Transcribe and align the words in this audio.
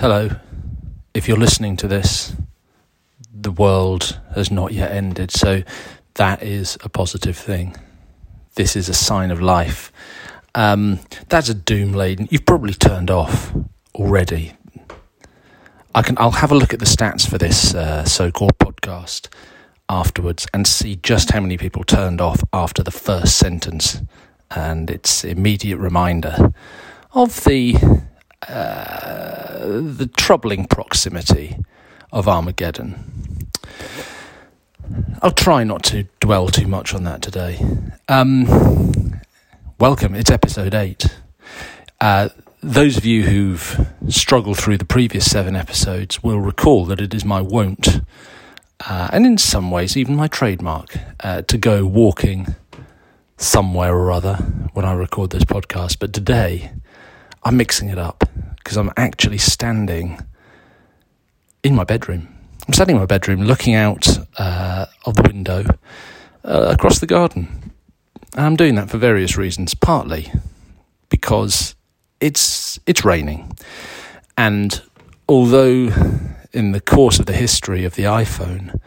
Hello. 0.00 0.30
If 1.12 1.28
you're 1.28 1.36
listening 1.36 1.76
to 1.76 1.86
this, 1.86 2.34
the 3.34 3.50
world 3.50 4.18
has 4.34 4.50
not 4.50 4.72
yet 4.72 4.92
ended, 4.92 5.30
so 5.30 5.62
that 6.14 6.42
is 6.42 6.78
a 6.82 6.88
positive 6.88 7.36
thing. 7.36 7.76
This 8.54 8.76
is 8.76 8.88
a 8.88 8.94
sign 8.94 9.30
of 9.30 9.42
life. 9.42 9.92
Um, 10.54 11.00
that's 11.28 11.50
a 11.50 11.54
doom 11.54 11.92
laden. 11.92 12.28
You've 12.30 12.46
probably 12.46 12.72
turned 12.72 13.10
off 13.10 13.52
already. 13.94 14.54
I 15.94 16.00
can. 16.00 16.16
I'll 16.16 16.30
have 16.30 16.50
a 16.50 16.54
look 16.54 16.72
at 16.72 16.78
the 16.78 16.86
stats 16.86 17.28
for 17.28 17.36
this 17.36 17.74
uh, 17.74 18.06
so-called 18.06 18.56
podcast 18.56 19.28
afterwards 19.90 20.46
and 20.54 20.66
see 20.66 20.96
just 20.96 21.32
how 21.32 21.40
many 21.40 21.58
people 21.58 21.84
turned 21.84 22.22
off 22.22 22.42
after 22.54 22.82
the 22.82 22.90
first 22.90 23.36
sentence, 23.36 24.00
and 24.50 24.88
it's 24.88 25.24
immediate 25.24 25.76
reminder 25.76 26.54
of 27.12 27.44
the 27.44 28.00
uh, 28.48 29.58
the 29.66 30.10
troubling 30.16 30.66
proximity 30.66 31.56
of 32.12 32.28
Armageddon. 32.28 33.48
I'll 35.22 35.30
try 35.30 35.64
not 35.64 35.82
to 35.84 36.04
dwell 36.20 36.48
too 36.48 36.66
much 36.66 36.94
on 36.94 37.04
that 37.04 37.22
today. 37.22 37.64
Um, 38.08 39.20
welcome, 39.78 40.14
it's 40.14 40.30
episode 40.30 40.74
8. 40.74 41.06
Uh, 42.00 42.30
those 42.62 42.96
of 42.96 43.04
you 43.04 43.24
who've 43.24 43.86
struggled 44.08 44.58
through 44.58 44.78
the 44.78 44.84
previous 44.84 45.30
seven 45.30 45.54
episodes 45.54 46.22
will 46.22 46.40
recall 46.40 46.84
that 46.86 47.00
it 47.00 47.14
is 47.14 47.24
my 47.24 47.40
wont, 47.40 48.00
uh, 48.88 49.08
and 49.12 49.26
in 49.26 49.38
some 49.38 49.70
ways 49.70 49.96
even 49.96 50.16
my 50.16 50.26
trademark, 50.26 50.96
uh, 51.20 51.42
to 51.42 51.58
go 51.58 51.84
walking 51.86 52.54
somewhere 53.36 53.94
or 53.94 54.10
other 54.10 54.36
when 54.72 54.84
I 54.84 54.92
record 54.92 55.30
this 55.30 55.44
podcast. 55.44 55.98
But 55.98 56.12
today, 56.12 56.72
I'm 57.42 57.56
mixing 57.56 57.88
it 57.88 57.98
up 57.98 58.24
because 58.56 58.76
I'm 58.76 58.90
actually 58.96 59.38
standing 59.38 60.20
in 61.62 61.74
my 61.74 61.84
bedroom. 61.84 62.28
I'm 62.66 62.74
standing 62.74 62.96
in 62.96 63.02
my 63.02 63.06
bedroom 63.06 63.42
looking 63.42 63.74
out 63.74 64.06
uh, 64.38 64.86
of 65.06 65.16
the 65.16 65.22
window 65.22 65.64
uh, 66.44 66.68
across 66.72 66.98
the 66.98 67.06
garden. 67.06 67.72
And 68.36 68.46
I'm 68.46 68.56
doing 68.56 68.74
that 68.76 68.90
for 68.90 68.98
various 68.98 69.36
reasons, 69.36 69.74
partly 69.74 70.32
because 71.08 71.74
it's 72.20 72.78
it's 72.86 73.04
raining. 73.04 73.56
And 74.36 74.80
although 75.28 75.92
in 76.52 76.72
the 76.72 76.80
course 76.80 77.18
of 77.18 77.26
the 77.26 77.32
history 77.32 77.84
of 77.84 77.94
the 77.94 78.04
iPhone, 78.04 78.78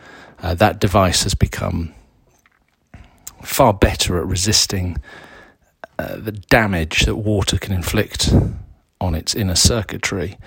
uh, 0.42 0.54
that 0.56 0.80
device 0.80 1.24
has 1.24 1.34
become 1.34 1.94
far 3.42 3.74
better 3.74 4.18
at 4.20 4.26
resisting 4.26 4.98
uh, 6.04 6.18
the 6.18 6.32
damage 6.32 7.06
that 7.06 7.16
water 7.16 7.58
can 7.58 7.74
inflict 7.74 8.34
on 9.00 9.16
its 9.16 9.36
inner 9.36 9.56
circuitry. 9.56 10.38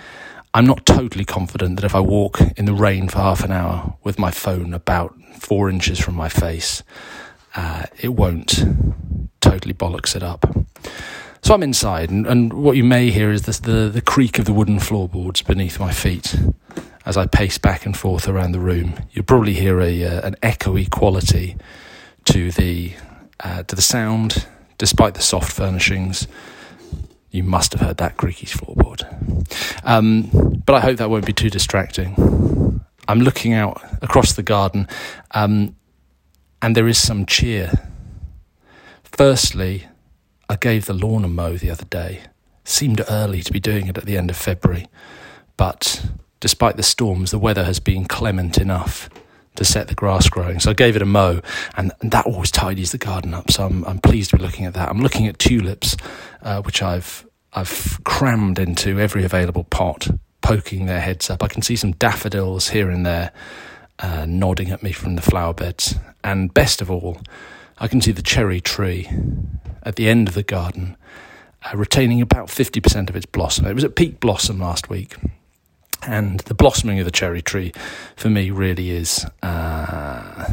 I'm 0.52 0.66
not 0.66 0.84
totally 0.86 1.24
confident 1.24 1.76
that 1.76 1.84
if 1.84 1.94
I 1.94 2.00
walk 2.00 2.40
in 2.56 2.64
the 2.64 2.74
rain 2.74 3.08
for 3.08 3.18
half 3.18 3.42
an 3.42 3.52
hour 3.52 3.94
with 4.02 4.18
my 4.18 4.30
phone 4.30 4.74
about 4.74 5.14
four 5.38 5.70
inches 5.70 5.98
from 5.98 6.14
my 6.14 6.28
face, 6.28 6.82
uh, 7.54 7.84
it 8.00 8.14
won't 8.14 8.64
totally 9.40 9.74
bollocks 9.74 10.14
it 10.14 10.22
up. 10.22 10.44
So 11.42 11.54
I'm 11.54 11.62
inside, 11.62 12.10
and, 12.10 12.26
and 12.26 12.52
what 12.52 12.76
you 12.76 12.84
may 12.84 13.10
hear 13.10 13.30
is 13.30 13.42
this, 13.42 13.60
the, 13.60 13.88
the 13.88 14.00
creak 14.02 14.38
of 14.38 14.44
the 14.44 14.52
wooden 14.52 14.80
floorboards 14.80 15.42
beneath 15.42 15.78
my 15.78 15.92
feet 15.92 16.36
as 17.04 17.16
I 17.16 17.26
pace 17.26 17.56
back 17.56 17.86
and 17.86 17.96
forth 17.96 18.28
around 18.28 18.52
the 18.52 18.60
room. 18.60 18.94
You'll 19.12 19.24
probably 19.24 19.54
hear 19.54 19.80
a, 19.80 20.04
uh, 20.04 20.26
an 20.26 20.36
echoey 20.42 20.90
quality 20.90 21.56
to 22.24 22.50
the, 22.50 22.94
uh, 23.40 23.62
to 23.62 23.76
the 23.76 23.82
sound 23.82 24.46
despite 24.78 25.14
the 25.14 25.22
soft 25.22 25.52
furnishings. 25.52 26.26
You 27.30 27.42
must 27.42 27.72
have 27.72 27.80
heard 27.80 27.96
that 27.98 28.16
creaky 28.16 28.46
floorboard. 28.46 29.02
Um, 29.84 30.62
but 30.64 30.74
I 30.74 30.80
hope 30.80 30.98
that 30.98 31.10
won't 31.10 31.26
be 31.26 31.32
too 31.32 31.50
distracting. 31.50 32.80
I'm 33.08 33.20
looking 33.20 33.52
out 33.52 33.80
across 34.02 34.32
the 34.32 34.42
garden, 34.42 34.88
um, 35.32 35.76
and 36.60 36.76
there 36.76 36.88
is 36.88 36.98
some 36.98 37.26
cheer. 37.26 37.70
Firstly, 39.04 39.86
I 40.48 40.56
gave 40.56 40.86
the 40.86 40.92
lawn 40.92 41.24
a 41.24 41.28
mow 41.28 41.56
the 41.56 41.70
other 41.70 41.84
day. 41.84 42.22
Seemed 42.64 43.00
early 43.08 43.42
to 43.42 43.52
be 43.52 43.60
doing 43.60 43.86
it 43.86 43.96
at 43.96 44.06
the 44.06 44.16
end 44.16 44.30
of 44.30 44.36
February, 44.36 44.88
but 45.56 46.04
despite 46.40 46.76
the 46.76 46.82
storms, 46.82 47.30
the 47.30 47.38
weather 47.38 47.64
has 47.64 47.78
been 47.78 48.06
clement 48.06 48.58
enough 48.58 49.08
to 49.56 49.64
set 49.64 49.88
the 49.88 49.94
grass 49.94 50.28
growing. 50.28 50.60
So 50.60 50.70
I 50.70 50.74
gave 50.74 50.96
it 50.96 51.02
a 51.02 51.06
mow, 51.06 51.40
and, 51.76 51.92
that 52.00 52.26
always 52.26 52.50
tidies 52.50 52.92
the 52.92 52.98
garden 52.98 53.34
up. 53.34 53.50
So 53.50 53.66
I'm, 53.66 53.84
I'm 53.84 53.98
pleased 53.98 54.30
to 54.30 54.36
be 54.36 54.42
looking 54.42 54.64
at 54.64 54.74
that. 54.74 54.88
I'm 54.88 55.00
looking 55.00 55.26
at 55.26 55.38
tulips, 55.38 55.96
uh, 56.42 56.62
which 56.62 56.82
I've 56.82 57.26
I've 57.52 57.98
crammed 58.04 58.58
into 58.58 59.00
every 59.00 59.24
available 59.24 59.64
pot, 59.64 60.08
poking 60.42 60.84
their 60.86 61.00
heads 61.00 61.30
up. 61.30 61.42
I 61.42 61.48
can 61.48 61.62
see 61.62 61.74
some 61.74 61.92
daffodils 61.92 62.68
here 62.68 62.90
and 62.90 63.06
there, 63.06 63.32
uh, 63.98 64.26
nodding 64.28 64.70
at 64.70 64.82
me 64.82 64.92
from 64.92 65.16
the 65.16 65.22
flower 65.22 65.54
beds. 65.54 65.94
And 66.22 66.52
best 66.52 66.82
of 66.82 66.90
all, 66.90 67.22
I 67.78 67.88
can 67.88 68.02
see 68.02 68.12
the 68.12 68.22
cherry 68.22 68.60
tree 68.60 69.08
at 69.82 69.96
the 69.96 70.08
end 70.08 70.28
of 70.28 70.34
the 70.34 70.42
garden, 70.42 70.96
uh, 71.62 71.76
retaining 71.76 72.20
about 72.20 72.48
50% 72.48 73.08
of 73.08 73.16
its 73.16 73.26
blossom. 73.26 73.66
It 73.66 73.74
was 73.74 73.84
at 73.84 73.96
peak 73.96 74.20
blossom 74.20 74.60
last 74.60 74.90
week. 74.90 75.14
And 76.02 76.40
the 76.40 76.54
blossoming 76.54 76.98
of 76.98 77.04
the 77.04 77.10
cherry 77.10 77.42
tree 77.42 77.72
for 78.16 78.30
me 78.30 78.50
really 78.50 78.90
is 78.90 79.26
uh, 79.42 80.46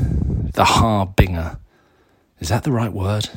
the 0.54 0.66
harbinger. 0.66 1.58
Is 2.40 2.50
that 2.50 2.64
the 2.64 2.72
right 2.72 2.92
word? 2.92 3.30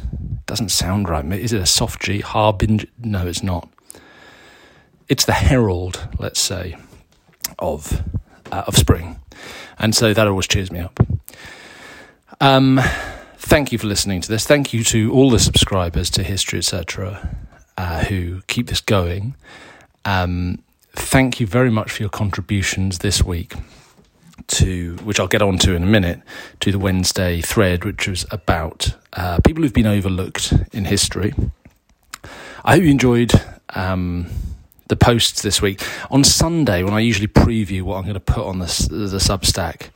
Doesn't 0.47 0.71
sound 0.71 1.09
right. 1.09 1.25
Is 1.33 1.53
it 1.53 1.61
a 1.61 1.66
soft 1.66 2.03
G? 2.03 2.21
Harbinger? 2.21 2.87
No, 2.99 3.27
it's 3.27 3.43
not. 3.43 3.69
It's 5.09 5.25
the 5.25 5.33
herald, 5.33 6.09
let's 6.19 6.41
say, 6.41 6.77
of 7.59 8.03
uh, 8.50 8.65
of 8.66 8.77
spring, 8.77 9.21
and 9.78 9.95
so 9.95 10.12
that 10.12 10.27
always 10.27 10.49
cheers 10.49 10.72
me 10.72 10.81
up. 10.81 10.99
Um, 12.41 12.81
thank 13.37 13.71
you 13.71 13.78
for 13.78 13.87
listening 13.87 14.21
to 14.22 14.28
this. 14.28 14.47
Thank 14.47 14.72
you 14.72 14.83
to 14.84 15.12
all 15.12 15.31
the 15.31 15.39
subscribers 15.39 16.11
to 16.11 16.25
History 16.25 16.59
Etc. 16.59 17.37
Uh, 17.78 18.05
who 18.05 18.43
keep 18.49 18.66
this 18.66 18.81
going. 18.81 19.37
Um, 20.05 20.62
thank 20.97 21.41
you 21.41 21.47
very 21.47 21.71
much 21.71 21.93
for 21.93 22.03
your 22.03 22.11
contributions 22.11 22.99
this 23.01 23.23
week 23.23 23.55
to 24.49 24.97
which 25.03 25.19
I'll 25.19 25.29
get 25.29 25.43
on 25.43 25.59
to 25.59 25.75
in 25.75 25.83
a 25.83 25.87
minute 25.87 26.21
to 26.61 26.73
the 26.73 26.79
Wednesday 26.79 27.41
thread, 27.41 27.84
which 27.84 28.07
was 28.09 28.25
about 28.31 28.95
uh, 29.12 29.39
people 29.45 29.62
who've 29.62 29.73
been 29.73 29.87
overlooked 29.87 30.53
in 30.73 30.84
history. 30.84 31.34
I 32.65 32.75
hope 32.75 32.83
you 32.83 32.91
enjoyed 32.91 33.33
um, 33.71 34.27
the 34.89 34.97
posts 34.97 35.43
this 35.43 35.61
week. 35.61 35.83
On 36.11 36.25
Sunday, 36.25 36.83
when 36.83 36.95
I 36.95 37.01
usually 37.01 37.28
preview 37.28 37.83
what 37.83 37.97
I'm 37.97 38.05
going 38.05 38.15
to 38.15 38.21
put 38.21 38.45
on 38.45 38.59
the, 38.59 38.67
the 38.91 39.19
Substack 39.19 39.91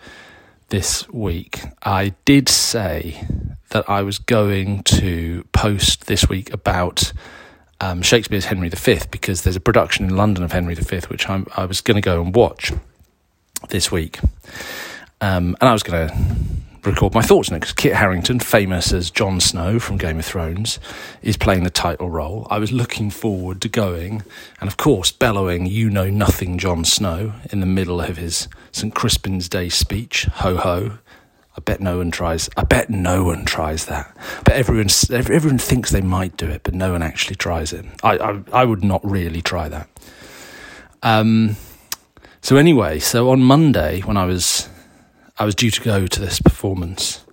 this 0.69 1.09
week, 1.09 1.63
I 1.83 2.15
did 2.25 2.49
say 2.49 3.27
that 3.71 3.89
I 3.89 4.03
was 4.03 4.19
going 4.19 4.83
to 4.85 5.45
post 5.53 6.07
this 6.07 6.29
week 6.29 6.53
about 6.53 7.13
um, 7.81 8.03
Shakespeare's 8.03 8.47
Henry 8.47 8.69
V 8.69 9.01
because 9.11 9.43
there's 9.43 9.57
a 9.57 9.61
production 9.61 10.07
in 10.07 10.17
London 10.17 10.45
of 10.45 10.53
Henry 10.53 10.75
V 10.75 11.01
which 11.09 11.29
I'm, 11.29 11.47
i 11.57 11.65
was 11.65 11.81
going 11.81 11.97
to 11.97 12.01
go 12.01 12.23
and 12.23 12.35
watch 12.35 12.73
this 13.69 13.91
week. 13.91 14.19
Um, 15.21 15.57
and 15.61 15.69
I 15.69 15.73
was 15.73 15.83
going 15.83 16.09
to 16.09 16.15
record 16.85 17.15
my 17.15 17.23
thoughts 17.23 17.51
on 17.51 17.57
it 17.57 17.61
because 17.61 17.75
Kit 17.75 17.95
Harington, 17.95 18.41
famous 18.41 18.93
as 18.93 19.11
Jon 19.11 19.41
Snow 19.41 19.79
from 19.79 19.99
Game 19.99 20.19
of 20.19 20.25
Thrones, 20.25 20.79
is 21.23 21.37
playing 21.37 21.65
the 21.65 21.71
title 21.71 22.09
role. 22.09 22.47
I 22.51 22.59
was 22.59 22.73
looking 22.73 23.11
forward 23.11 23.61
to 23.63 23.69
going 23.69 24.23
and, 24.61 24.69
of 24.69 24.77
course, 24.77 25.13
bellowing, 25.13 25.67
You 25.67 25.91
know 25.91 26.09
nothing, 26.09 26.59
Jon 26.59 26.85
Snow, 26.85 27.35
in 27.51 27.61
the 27.61 27.67
middle 27.67 28.01
of 28.01 28.17
his 28.17 28.49
St. 28.73 28.95
Crispin's 28.95 29.49
Day 29.49 29.69
speech. 29.69 30.25
Ho 30.25 30.57
ho. 30.57 30.99
I 31.61 31.63
bet 31.63 31.81
no 31.83 31.99
one 31.99 32.11
tries. 32.11 32.49
I 32.57 32.65
bet 32.65 32.89
no 32.89 33.23
one 33.23 33.45
tries 33.45 33.85
that. 33.85 34.17
But 34.47 34.55
everyone, 34.55 34.89
everyone 35.11 35.59
thinks 35.59 35.91
they 35.91 36.01
might 36.01 36.39
do 36.39 36.47
it, 36.47 36.63
but 36.63 36.73
no 36.73 36.93
one 36.93 37.03
actually 37.03 37.37
tries 37.37 37.75
it. 37.75 37.85
I, 38.03 38.17
I, 38.17 38.43
I 38.51 38.65
would 38.65 38.83
not 38.83 39.05
really 39.05 39.43
try 39.43 39.69
that. 39.69 39.87
Um, 41.03 41.57
so 42.41 42.57
anyway, 42.57 42.99
so 42.99 43.29
on 43.29 43.43
Monday 43.43 44.01
when 44.01 44.17
I 44.17 44.25
was 44.25 44.71
I 45.39 45.45
was 45.45 45.55
due 45.55 45.71
to 45.71 45.81
go 45.83 46.07
to 46.07 46.21
this 46.21 46.41
performance, 46.41 47.27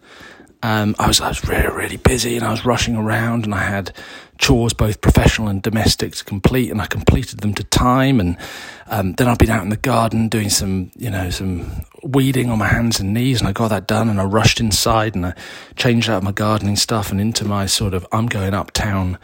um, 0.61 0.93
I 0.99 1.07
was 1.07 1.21
I 1.21 1.29
was 1.29 1.47
really 1.47 1.73
really 1.73 1.97
busy 1.97 2.35
and 2.35 2.45
I 2.45 2.51
was 2.51 2.65
rushing 2.65 2.97
around 2.97 3.45
and 3.45 3.55
I 3.55 3.63
had 3.63 3.93
chores 4.37 4.73
both 4.73 4.99
professional 4.99 5.47
and 5.47 5.61
domestic 5.61 6.15
to 6.15 6.25
complete 6.25 6.69
and 6.69 6.81
I 6.81 6.87
completed 6.87 7.39
them 7.39 7.53
to 7.53 7.63
time 7.63 8.19
and 8.19 8.37
um, 8.89 9.13
then 9.13 9.27
I've 9.27 9.37
been 9.37 9.49
out 9.49 9.63
in 9.63 9.69
the 9.69 9.77
garden 9.77 10.29
doing 10.29 10.49
some 10.49 10.91
you 10.95 11.09
know 11.09 11.29
some 11.29 11.85
weeding 12.03 12.49
on 12.49 12.57
my 12.57 12.67
hands 12.67 12.99
and 12.99 13.13
knees 13.13 13.39
and 13.39 13.47
I 13.47 13.51
got 13.51 13.69
that 13.69 13.87
done 13.87 14.09
and 14.09 14.19
I 14.19 14.23
rushed 14.23 14.59
inside 14.59 15.15
and 15.15 15.25
I 15.25 15.33
changed 15.75 16.09
out 16.09 16.23
my 16.23 16.31
gardening 16.31 16.75
stuff 16.75 17.11
and 17.11 17.19
into 17.19 17.45
my 17.45 17.65
sort 17.65 17.93
of 17.93 18.05
I'm 18.11 18.27
going 18.27 18.53
uptown 18.53 19.17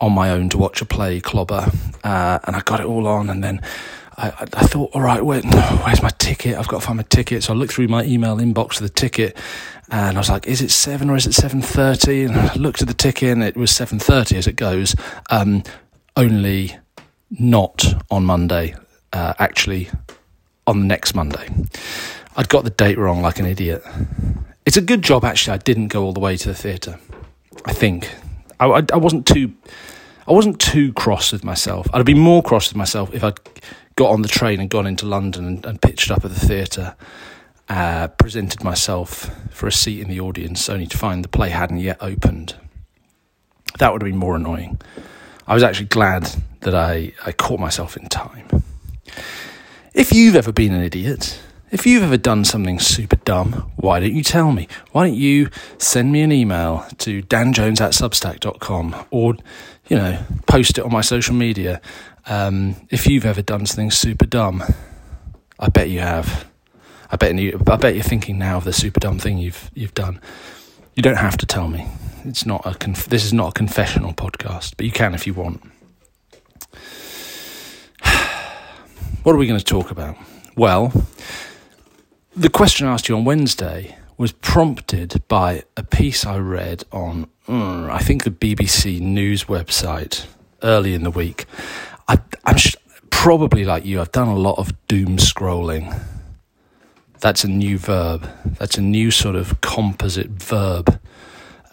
on 0.00 0.12
my 0.12 0.30
own 0.30 0.48
to 0.50 0.58
watch 0.58 0.80
a 0.80 0.84
play 0.84 1.20
clobber 1.20 1.70
uh, 2.04 2.38
and 2.44 2.56
I 2.56 2.60
got 2.60 2.80
it 2.80 2.86
all 2.86 3.06
on 3.06 3.30
and 3.30 3.42
then 3.42 3.60
I, 4.18 4.32
I 4.52 4.66
thought, 4.66 4.90
all 4.94 5.00
right, 5.00 5.24
where, 5.24 5.40
where's 5.42 6.02
my 6.02 6.10
ticket? 6.18 6.56
I've 6.56 6.66
got 6.66 6.80
to 6.80 6.86
find 6.86 6.96
my 6.96 7.04
ticket. 7.04 7.44
So 7.44 7.52
I 7.52 7.56
looked 7.56 7.74
through 7.74 7.86
my 7.86 8.02
email 8.02 8.36
inbox 8.38 8.74
for 8.74 8.82
the 8.82 8.88
ticket, 8.88 9.36
and 9.92 10.16
I 10.16 10.20
was 10.20 10.28
like, 10.28 10.48
is 10.48 10.60
it 10.60 10.72
seven 10.72 11.08
or 11.08 11.14
is 11.14 11.24
it 11.28 11.34
seven 11.34 11.62
thirty? 11.62 12.24
And 12.24 12.34
I 12.36 12.52
looked 12.54 12.82
at 12.82 12.88
the 12.88 12.94
ticket, 12.94 13.30
and 13.30 13.44
it 13.44 13.56
was 13.56 13.70
seven 13.70 14.00
thirty 14.00 14.36
as 14.36 14.48
it 14.48 14.56
goes. 14.56 14.96
Um, 15.30 15.62
only 16.16 16.76
not 17.30 17.84
on 18.10 18.24
Monday. 18.24 18.74
Uh, 19.12 19.34
actually 19.38 19.90
on 20.66 20.80
the 20.80 20.86
next 20.86 21.14
Monday. 21.14 21.48
I'd 22.36 22.48
got 22.48 22.64
the 22.64 22.70
date 22.70 22.98
wrong 22.98 23.22
like 23.22 23.38
an 23.38 23.46
idiot. 23.46 23.82
It's 24.66 24.76
a 24.76 24.82
good 24.82 25.02
job, 25.02 25.24
actually, 25.24 25.54
I 25.54 25.58
didn't 25.58 25.88
go 25.88 26.04
all 26.04 26.12
the 26.12 26.20
way 26.20 26.36
to 26.36 26.48
the 26.48 26.54
theatre. 26.54 26.98
I 27.64 27.72
think. 27.72 28.10
I, 28.60 28.66
I, 28.66 28.82
I 28.92 28.96
wasn't 28.96 29.26
too. 29.26 29.52
I 30.26 30.32
wasn't 30.32 30.60
too 30.60 30.92
cross 30.92 31.32
with 31.32 31.42
myself. 31.42 31.86
I'd 31.92 31.98
have 31.98 32.06
been 32.06 32.18
more 32.18 32.42
cross 32.42 32.68
with 32.68 32.76
myself 32.76 33.14
if 33.14 33.24
I'd 33.24 33.38
got 33.96 34.10
on 34.10 34.22
the 34.22 34.28
train 34.28 34.60
and 34.60 34.68
gone 34.68 34.86
into 34.86 35.06
London 35.06 35.46
and, 35.46 35.66
and 35.66 35.80
pitched 35.80 36.10
up 36.10 36.24
at 36.24 36.30
the 36.30 36.38
theatre, 36.38 36.94
uh, 37.68 38.08
presented 38.08 38.62
myself 38.62 39.30
for 39.50 39.66
a 39.66 39.72
seat 39.72 40.00
in 40.00 40.08
the 40.08 40.20
audience, 40.20 40.68
only 40.68 40.86
to 40.86 40.98
find 40.98 41.24
the 41.24 41.28
play 41.28 41.48
hadn't 41.48 41.78
yet 41.78 41.96
opened. 42.00 42.54
That 43.78 43.92
would 43.92 44.02
have 44.02 44.10
been 44.10 44.18
more 44.18 44.36
annoying. 44.36 44.80
I 45.46 45.54
was 45.54 45.62
actually 45.62 45.86
glad 45.86 46.30
that 46.60 46.74
I, 46.74 47.12
I 47.24 47.32
caught 47.32 47.58
myself 47.58 47.96
in 47.96 48.06
time. 48.08 48.62
If 49.94 50.12
you've 50.12 50.36
ever 50.36 50.52
been 50.52 50.72
an 50.72 50.82
idiot, 50.82 51.40
if 51.70 51.86
you've 51.86 52.02
ever 52.02 52.16
done 52.16 52.44
something 52.44 52.78
super 52.78 53.16
dumb, 53.16 53.70
why 53.76 54.00
don't 54.00 54.14
you 54.14 54.22
tell 54.22 54.52
me? 54.52 54.68
Why 54.92 55.06
don't 55.06 55.16
you 55.16 55.50
send 55.76 56.12
me 56.12 56.22
an 56.22 56.32
email 56.32 56.86
to 56.98 57.22
danjones 57.22 57.80
at 57.80 57.92
substack.com 57.92 59.06
or, 59.10 59.36
you 59.88 59.96
know, 59.96 60.18
post 60.46 60.78
it 60.78 60.84
on 60.84 60.92
my 60.92 61.02
social 61.02 61.34
media 61.34 61.80
um, 62.26 62.76
if 62.90 63.06
you've 63.06 63.26
ever 63.26 63.42
done 63.42 63.66
something 63.66 63.90
super 63.90 64.26
dumb. 64.26 64.62
I 65.58 65.68
bet 65.68 65.90
you 65.90 66.00
have. 66.00 66.48
I 67.10 67.16
bet 67.16 67.34
you. 67.34 67.60
I 67.66 67.76
bet 67.76 67.94
you're 67.94 68.04
thinking 68.04 68.38
now 68.38 68.58
of 68.58 68.64
the 68.64 68.72
super 68.72 69.00
dumb 69.00 69.18
thing 69.18 69.38
you've 69.38 69.70
you've 69.74 69.94
done. 69.94 70.20
You 70.94 71.02
don't 71.02 71.16
have 71.16 71.36
to 71.38 71.46
tell 71.46 71.68
me. 71.68 71.86
It's 72.24 72.46
not 72.46 72.64
a. 72.64 72.74
Conf- 72.74 73.08
this 73.08 73.24
is 73.24 73.32
not 73.32 73.50
a 73.50 73.52
confessional 73.52 74.12
podcast, 74.12 74.74
but 74.76 74.86
you 74.86 74.92
can 74.92 75.14
if 75.14 75.26
you 75.26 75.34
want. 75.34 75.62
What 79.22 79.34
are 79.34 79.38
we 79.38 79.46
going 79.46 79.58
to 79.58 79.64
talk 79.64 79.90
about? 79.90 80.16
Well, 80.56 80.92
the 82.36 82.48
question 82.48 82.86
I 82.86 82.92
asked 82.92 83.08
you 83.08 83.16
on 83.16 83.24
Wednesday 83.24 83.96
was 84.16 84.32
prompted 84.32 85.22
by 85.28 85.62
a 85.76 85.82
piece 85.82 86.26
I 86.26 86.38
read 86.38 86.84
on, 86.92 87.28
mm, 87.46 87.90
I 87.90 87.98
think, 87.98 88.24
the 88.24 88.30
BBC 88.30 89.00
News 89.00 89.44
website 89.44 90.26
early 90.62 90.94
in 90.94 91.04
the 91.04 91.10
week. 91.10 91.46
I, 92.08 92.18
am 92.44 92.56
sh- 92.56 92.76
probably 93.10 93.64
like 93.64 93.84
you, 93.84 94.00
I've 94.00 94.12
done 94.12 94.28
a 94.28 94.36
lot 94.36 94.58
of 94.58 94.72
doom 94.88 95.18
scrolling. 95.18 96.00
That's 97.20 97.44
a 97.44 97.48
new 97.48 97.78
verb. 97.78 98.28
That's 98.58 98.78
a 98.78 98.82
new 98.82 99.10
sort 99.10 99.36
of 99.36 99.60
composite 99.60 100.30
verb 100.30 101.00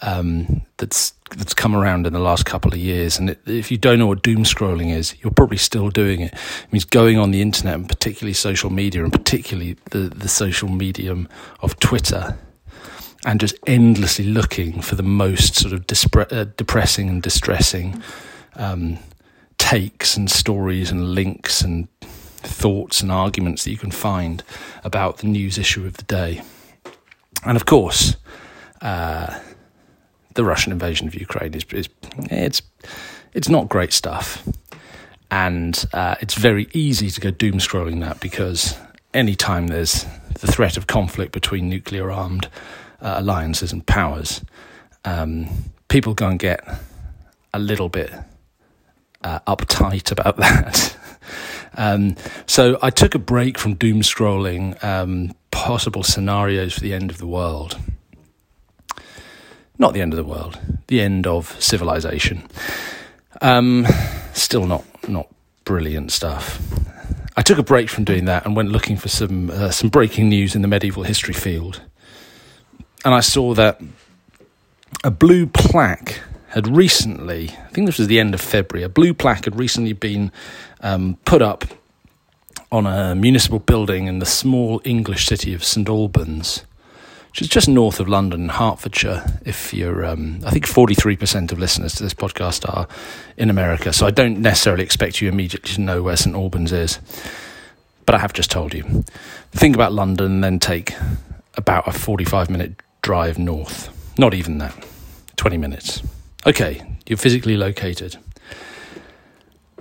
um, 0.02 0.62
that's 0.76 1.12
that's 1.36 1.54
come 1.54 1.74
around 1.74 2.06
in 2.06 2.12
the 2.12 2.20
last 2.20 2.46
couple 2.46 2.72
of 2.72 2.78
years. 2.78 3.18
And 3.18 3.30
it, 3.30 3.40
if 3.46 3.70
you 3.70 3.78
don't 3.78 3.98
know 3.98 4.06
what 4.06 4.22
doom 4.22 4.44
scrolling 4.44 4.94
is, 4.94 5.14
you're 5.22 5.32
probably 5.32 5.56
still 5.56 5.90
doing 5.90 6.20
it. 6.20 6.32
It 6.32 6.72
means 6.72 6.84
going 6.84 7.18
on 7.18 7.30
the 7.30 7.42
internet 7.42 7.74
and 7.74 7.88
particularly 7.88 8.34
social 8.34 8.70
media, 8.70 9.02
and 9.02 9.12
particularly 9.12 9.76
the 9.90 10.08
the 10.08 10.28
social 10.28 10.68
medium 10.68 11.28
of 11.60 11.78
Twitter, 11.80 12.36
and 13.24 13.40
just 13.40 13.56
endlessly 13.66 14.26
looking 14.26 14.80
for 14.82 14.94
the 14.94 15.02
most 15.02 15.56
sort 15.56 15.72
of 15.72 15.86
dispre- 15.86 16.32
uh, 16.32 16.44
depressing 16.56 17.08
and 17.08 17.22
distressing 17.22 18.02
um, 18.56 18.98
takes 19.58 20.16
and 20.16 20.30
stories 20.30 20.90
and 20.90 21.14
links 21.14 21.62
and 21.62 21.88
thoughts 22.00 23.00
and 23.00 23.10
arguments 23.10 23.64
that 23.64 23.70
you 23.70 23.78
can 23.78 23.90
find 23.90 24.44
about 24.84 25.18
the 25.18 25.26
news 25.26 25.58
issue 25.58 25.84
of 25.84 25.96
the 25.96 26.04
day. 26.04 26.42
And 27.44 27.56
of 27.56 27.64
course. 27.64 28.16
Uh, 28.82 29.40
the 30.36 30.44
Russian 30.44 30.72
invasion 30.72 31.08
of 31.08 31.14
Ukraine 31.14 31.54
is, 31.54 31.64
is 31.72 31.88
it's 32.30 32.62
it's 33.34 33.48
not 33.48 33.68
great 33.68 33.92
stuff, 33.92 34.46
and 35.30 35.84
uh, 35.92 36.14
it's 36.20 36.34
very 36.34 36.68
easy 36.72 37.10
to 37.10 37.20
go 37.20 37.30
doom 37.30 37.54
scrolling 37.54 38.00
that 38.00 38.20
because 38.20 38.76
anytime 39.12 39.66
there's 39.66 40.06
the 40.40 40.46
threat 40.46 40.76
of 40.76 40.86
conflict 40.86 41.32
between 41.32 41.68
nuclear 41.68 42.10
armed 42.10 42.48
uh, 43.00 43.16
alliances 43.18 43.72
and 43.72 43.84
powers, 43.86 44.42
um, 45.04 45.48
people 45.88 46.14
go 46.14 46.28
and 46.28 46.38
get 46.38 46.60
a 47.52 47.58
little 47.58 47.88
bit 47.88 48.12
uh, 49.24 49.40
uptight 49.40 50.12
about 50.12 50.36
that. 50.36 50.96
um, 51.76 52.16
so 52.46 52.78
I 52.80 52.90
took 52.90 53.14
a 53.14 53.18
break 53.18 53.58
from 53.58 53.74
doom 53.74 54.02
scrolling 54.02 54.82
um, 54.84 55.34
possible 55.50 56.02
scenarios 56.02 56.74
for 56.74 56.80
the 56.80 56.92
end 56.92 57.10
of 57.10 57.18
the 57.18 57.26
world 57.26 57.78
not 59.78 59.94
the 59.94 60.00
end 60.00 60.12
of 60.12 60.16
the 60.16 60.24
world, 60.24 60.58
the 60.86 61.00
end 61.00 61.26
of 61.26 61.56
civilization. 61.60 62.42
Um, 63.40 63.86
still 64.32 64.66
not 64.66 64.84
not 65.08 65.28
brilliant 65.64 66.12
stuff. 66.12 66.60
I 67.36 67.42
took 67.42 67.58
a 67.58 67.62
break 67.62 67.90
from 67.90 68.04
doing 68.04 68.24
that 68.26 68.46
and 68.46 68.56
went 68.56 68.70
looking 68.70 68.96
for 68.96 69.08
some 69.08 69.50
uh, 69.50 69.70
some 69.70 69.90
breaking 69.90 70.28
news 70.28 70.54
in 70.54 70.62
the 70.62 70.68
medieval 70.68 71.02
history 71.02 71.34
field, 71.34 71.82
and 73.04 73.14
I 73.14 73.20
saw 73.20 73.54
that 73.54 73.80
a 75.04 75.10
blue 75.10 75.46
plaque 75.46 76.20
had 76.48 76.74
recently, 76.74 77.50
I 77.50 77.68
think 77.68 77.86
this 77.86 77.98
was 77.98 78.08
the 78.08 78.18
end 78.18 78.32
of 78.32 78.40
February, 78.40 78.84
a 78.84 78.88
blue 78.88 79.12
plaque 79.12 79.44
had 79.44 79.58
recently 79.58 79.92
been 79.92 80.32
um, 80.80 81.18
put 81.24 81.42
up 81.42 81.64
on 82.72 82.86
a 82.86 83.14
municipal 83.14 83.58
building 83.58 84.06
in 84.06 84.20
the 84.20 84.26
small 84.26 84.80
English 84.84 85.26
city 85.26 85.52
of 85.52 85.62
St 85.62 85.88
Albans 85.88 86.64
which 87.36 87.42
is 87.42 87.48
just 87.48 87.68
north 87.68 88.00
of 88.00 88.08
London, 88.08 88.48
Hertfordshire. 88.48 89.22
If 89.44 89.74
you're, 89.74 90.06
um, 90.06 90.40
I 90.46 90.50
think 90.50 90.64
43% 90.64 91.52
of 91.52 91.58
listeners 91.58 91.94
to 91.96 92.02
this 92.02 92.14
podcast 92.14 92.66
are 92.66 92.88
in 93.36 93.50
America, 93.50 93.92
so 93.92 94.06
I 94.06 94.10
don't 94.10 94.40
necessarily 94.40 94.82
expect 94.82 95.20
you 95.20 95.28
immediately 95.28 95.74
to 95.74 95.82
know 95.82 96.02
where 96.02 96.16
St 96.16 96.34
Albans 96.34 96.72
is, 96.72 96.98
but 98.06 98.14
I 98.14 98.18
have 98.20 98.32
just 98.32 98.50
told 98.50 98.72
you. 98.72 99.04
Think 99.52 99.74
about 99.74 99.92
London, 99.92 100.40
then 100.40 100.58
take 100.58 100.94
about 101.58 101.86
a 101.86 101.92
45 101.92 102.48
minute 102.48 102.80
drive 103.02 103.38
north. 103.38 103.90
Not 104.18 104.32
even 104.32 104.56
that, 104.56 104.74
20 105.36 105.58
minutes. 105.58 106.02
Okay, 106.46 106.80
you're 107.06 107.18
physically 107.18 107.58
located. 107.58 108.16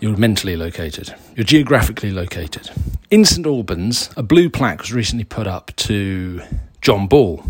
You're 0.01 0.17
mentally 0.17 0.57
located. 0.57 1.15
You're 1.37 1.45
geographically 1.45 2.11
located. 2.11 2.69
In 3.09 3.23
St 3.23 3.47
Albans, 3.47 4.09
a 4.17 4.23
blue 4.23 4.49
plaque 4.49 4.81
was 4.81 4.91
recently 4.91 5.23
put 5.23 5.47
up 5.47 5.73
to 5.77 6.41
John 6.85 7.07
Ball. 7.07 7.43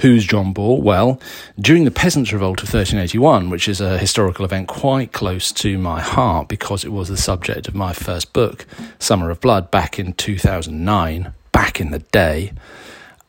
Who's 0.00 0.26
John 0.26 0.52
Ball? 0.52 0.78
Well, 0.78 1.18
during 1.58 1.86
the 1.86 1.90
Peasants' 1.90 2.34
Revolt 2.34 2.62
of 2.62 2.68
1381, 2.68 3.48
which 3.48 3.66
is 3.66 3.80
a 3.80 3.96
historical 3.96 4.44
event 4.44 4.68
quite 4.68 5.10
close 5.10 5.52
to 5.52 5.78
my 5.78 6.02
heart 6.02 6.48
because 6.48 6.84
it 6.84 6.92
was 6.92 7.08
the 7.08 7.16
subject 7.16 7.66
of 7.66 7.74
my 7.74 7.94
first 7.94 8.34
book, 8.34 8.66
Summer 8.98 9.30
of 9.30 9.40
Blood, 9.40 9.70
back 9.70 9.98
in 9.98 10.12
2009, 10.12 11.32
back 11.50 11.80
in 11.80 11.92
the 11.92 12.00
day. 12.00 12.52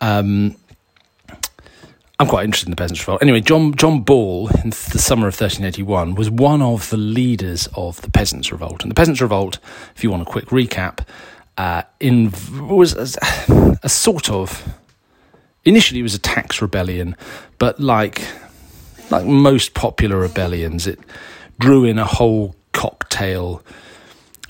Um, 0.02 0.58
I'm 2.20 2.28
quite 2.28 2.44
interested 2.44 2.68
in 2.68 2.72
the 2.72 2.76
Peasants' 2.76 3.00
Revolt. 3.00 3.22
Anyway, 3.22 3.40
John 3.40 3.74
John 3.76 4.02
Ball 4.02 4.50
in 4.62 4.72
the 4.72 5.00
summer 5.00 5.30
of 5.30 5.40
1381 5.40 6.16
was 6.16 6.30
one 6.30 6.62
of 6.62 6.90
the 6.90 6.98
leaders 6.98 7.70
of 7.76 8.02
the 8.02 8.12
Peasants' 8.12 8.52
Revolt. 8.52 8.82
And 8.82 8.92
the 8.92 8.96
Peasants' 8.96 9.22
Revolt, 9.22 9.60
if 9.96 10.04
you 10.04 10.12
want 10.12 10.22
a 10.22 10.26
quick 10.26 10.48
recap, 10.48 11.08
uh, 11.58 11.84
in, 12.02 12.34
was 12.60 12.94
a, 12.94 13.78
a 13.84 13.88
sort 13.88 14.30
of 14.30 14.62
initially 15.66 16.00
it 16.00 16.04
was 16.04 16.16
a 16.16 16.20
tax 16.20 16.62
rebellion, 16.62 17.16
but 17.58 17.80
like 17.80 18.26
like 19.12 19.26
most 19.26 19.74
popular 19.74 20.18
rebellions, 20.18 20.88
it 20.88 21.00
drew 21.60 21.86
in 21.86 22.00
a 22.00 22.06
whole 22.06 22.56
cocktail 22.74 23.62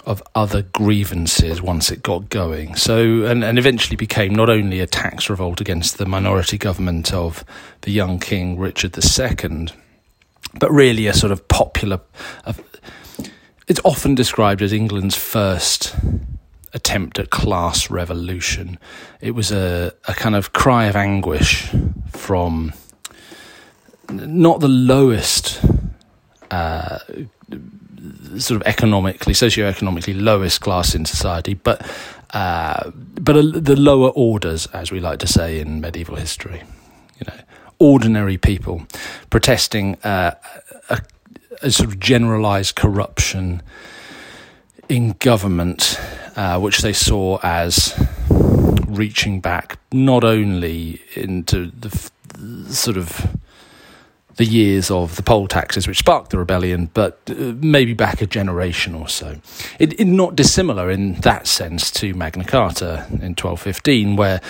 of 0.06 0.22
other 0.36 0.62
grievances 0.62 1.62
once 1.62 1.92
it 1.92 2.04
got 2.04 2.30
going. 2.30 2.76
So, 2.76 3.26
and, 3.26 3.44
and 3.44 3.58
eventually 3.58 3.96
became 3.96 4.36
not 4.36 4.50
only 4.50 4.80
a 4.80 4.88
tax 4.88 5.30
revolt 5.30 5.60
against 5.60 5.98
the 5.98 6.06
minority 6.06 6.58
government 6.58 7.12
of 7.12 7.44
the 7.82 7.92
young 7.92 8.20
king 8.20 8.58
Richard 8.58 8.96
II, 8.98 9.68
but 10.60 10.72
really 10.72 11.08
a 11.08 11.14
sort 11.14 11.32
of 11.32 11.48
popular. 11.48 12.02
It's 13.68 13.82
often 13.84 14.14
described 14.16 14.62
as 14.62 14.72
England's 14.72 15.16
first 15.16 15.96
attempt 16.76 17.18
at 17.18 17.30
class 17.32 17.90
revolution. 17.90 18.78
It 19.22 19.32
was 19.32 19.52
a, 19.52 19.94
a 20.08 20.14
kind 20.14 20.36
of 20.36 20.54
cry 20.54 20.86
of 20.86 20.96
anguish 20.96 21.72
from 22.12 22.74
not 24.10 24.60
the 24.60 24.68
lowest, 24.68 25.66
uh, 26.52 27.00
sort 28.38 28.62
of 28.62 28.68
economically, 28.68 29.34
socio-economically 29.34 30.14
lowest 30.14 30.62
class 30.62 30.94
in 30.94 31.06
society, 31.06 31.56
but 31.56 31.82
uh, 32.34 32.92
but 32.92 33.38
a, 33.38 33.42
the 33.42 33.78
lower 33.78 34.10
orders, 34.10 34.68
as 34.68 34.92
we 34.92 35.00
like 35.00 35.20
to 35.20 35.28
say 35.28 35.60
in 35.60 35.80
medieval 35.80 36.18
history. 36.18 36.62
You 37.20 37.28
know, 37.28 37.40
ordinary 37.80 38.38
people 38.38 38.86
protesting 39.30 39.96
uh, 40.04 40.32
a, 40.90 41.02
a 41.62 41.72
sort 41.72 41.88
of 41.88 42.00
generalized 42.00 42.76
corruption 42.76 43.62
in 44.90 45.14
government, 45.20 46.00
uh, 46.36 46.60
which 46.60 46.80
they 46.80 46.94
saw 46.94 47.40
as 47.44 47.94
reaching 48.88 49.42
back 49.42 49.80
not 49.92 50.24
only 50.24 51.02
into 51.16 51.72
the 51.72 51.90
f- 51.90 52.12
sort 52.72 52.98
of 52.98 53.38
the 54.36 54.46
years 54.46 54.92
of 54.92 55.16
the 55.16 55.24
poll 55.24 55.48
taxes, 55.48 55.88
which 55.88 56.00
sparked 56.00 56.32
the 56.32 56.38
rebellion, 56.38 56.90
but 56.94 57.20
uh, 57.30 57.34
maybe 57.62 57.94
back 57.94 58.22
a 58.22 58.28
generation 58.28 58.94
or 58.94 59.08
so. 59.08 59.38
It, 59.80 60.00
it 60.00 60.06
not 60.06 60.36
dissimilar 60.36 60.92
in 60.92 61.16
that 61.22 61.48
sense 61.48 61.90
to 61.92 62.14
Magna 62.14 62.44
Carta 62.44 63.06
in 63.10 63.36
1215, 63.36 64.16
where 64.18 64.42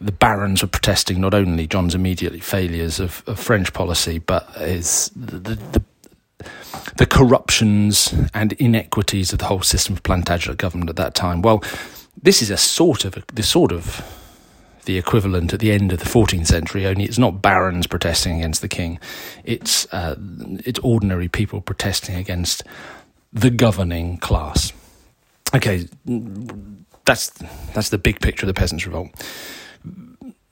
the 0.00 0.12
barons 0.12 0.62
were 0.62 0.68
protesting 0.68 1.20
not 1.20 1.34
only 1.34 1.66
John's 1.66 1.94
immediate 1.94 2.42
failures 2.42 3.00
of, 3.00 3.22
of 3.26 3.38
French 3.38 3.72
policy, 3.72 4.18
but 4.18 4.48
his 4.52 5.10
the, 5.14 5.38
the, 5.38 5.82
the 6.96 7.06
corruptions 7.06 8.14
and 8.34 8.52
inequities 8.54 9.32
of 9.32 9.38
the 9.38 9.46
whole 9.46 9.62
system 9.62 9.94
of 9.94 10.02
Plantagenet 10.02 10.56
government 10.56 10.90
at 10.90 10.96
that 10.96 11.14
time. 11.14 11.42
Well, 11.42 11.62
this 12.20 12.42
is 12.42 12.50
a 12.50 12.56
sort 12.56 13.04
of 13.04 13.24
the 13.32 13.42
sort 13.42 13.72
of 13.72 14.04
the 14.84 14.98
equivalent 14.98 15.52
at 15.52 15.60
the 15.60 15.70
end 15.70 15.92
of 15.92 15.98
the 15.98 16.06
14th 16.06 16.46
century. 16.46 16.86
Only 16.86 17.04
it's 17.04 17.18
not 17.18 17.42
barons 17.42 17.86
protesting 17.86 18.38
against 18.38 18.62
the 18.62 18.68
king; 18.68 18.98
it's 19.44 19.92
uh, 19.92 20.16
it's 20.64 20.78
ordinary 20.80 21.28
people 21.28 21.60
protesting 21.60 22.16
against 22.16 22.62
the 23.32 23.50
governing 23.50 24.18
class. 24.18 24.72
Okay, 25.54 25.88
that's 27.04 27.30
that's 27.74 27.90
the 27.90 27.98
big 27.98 28.20
picture 28.20 28.44
of 28.44 28.48
the 28.48 28.58
peasants' 28.58 28.86
revolt. 28.86 29.10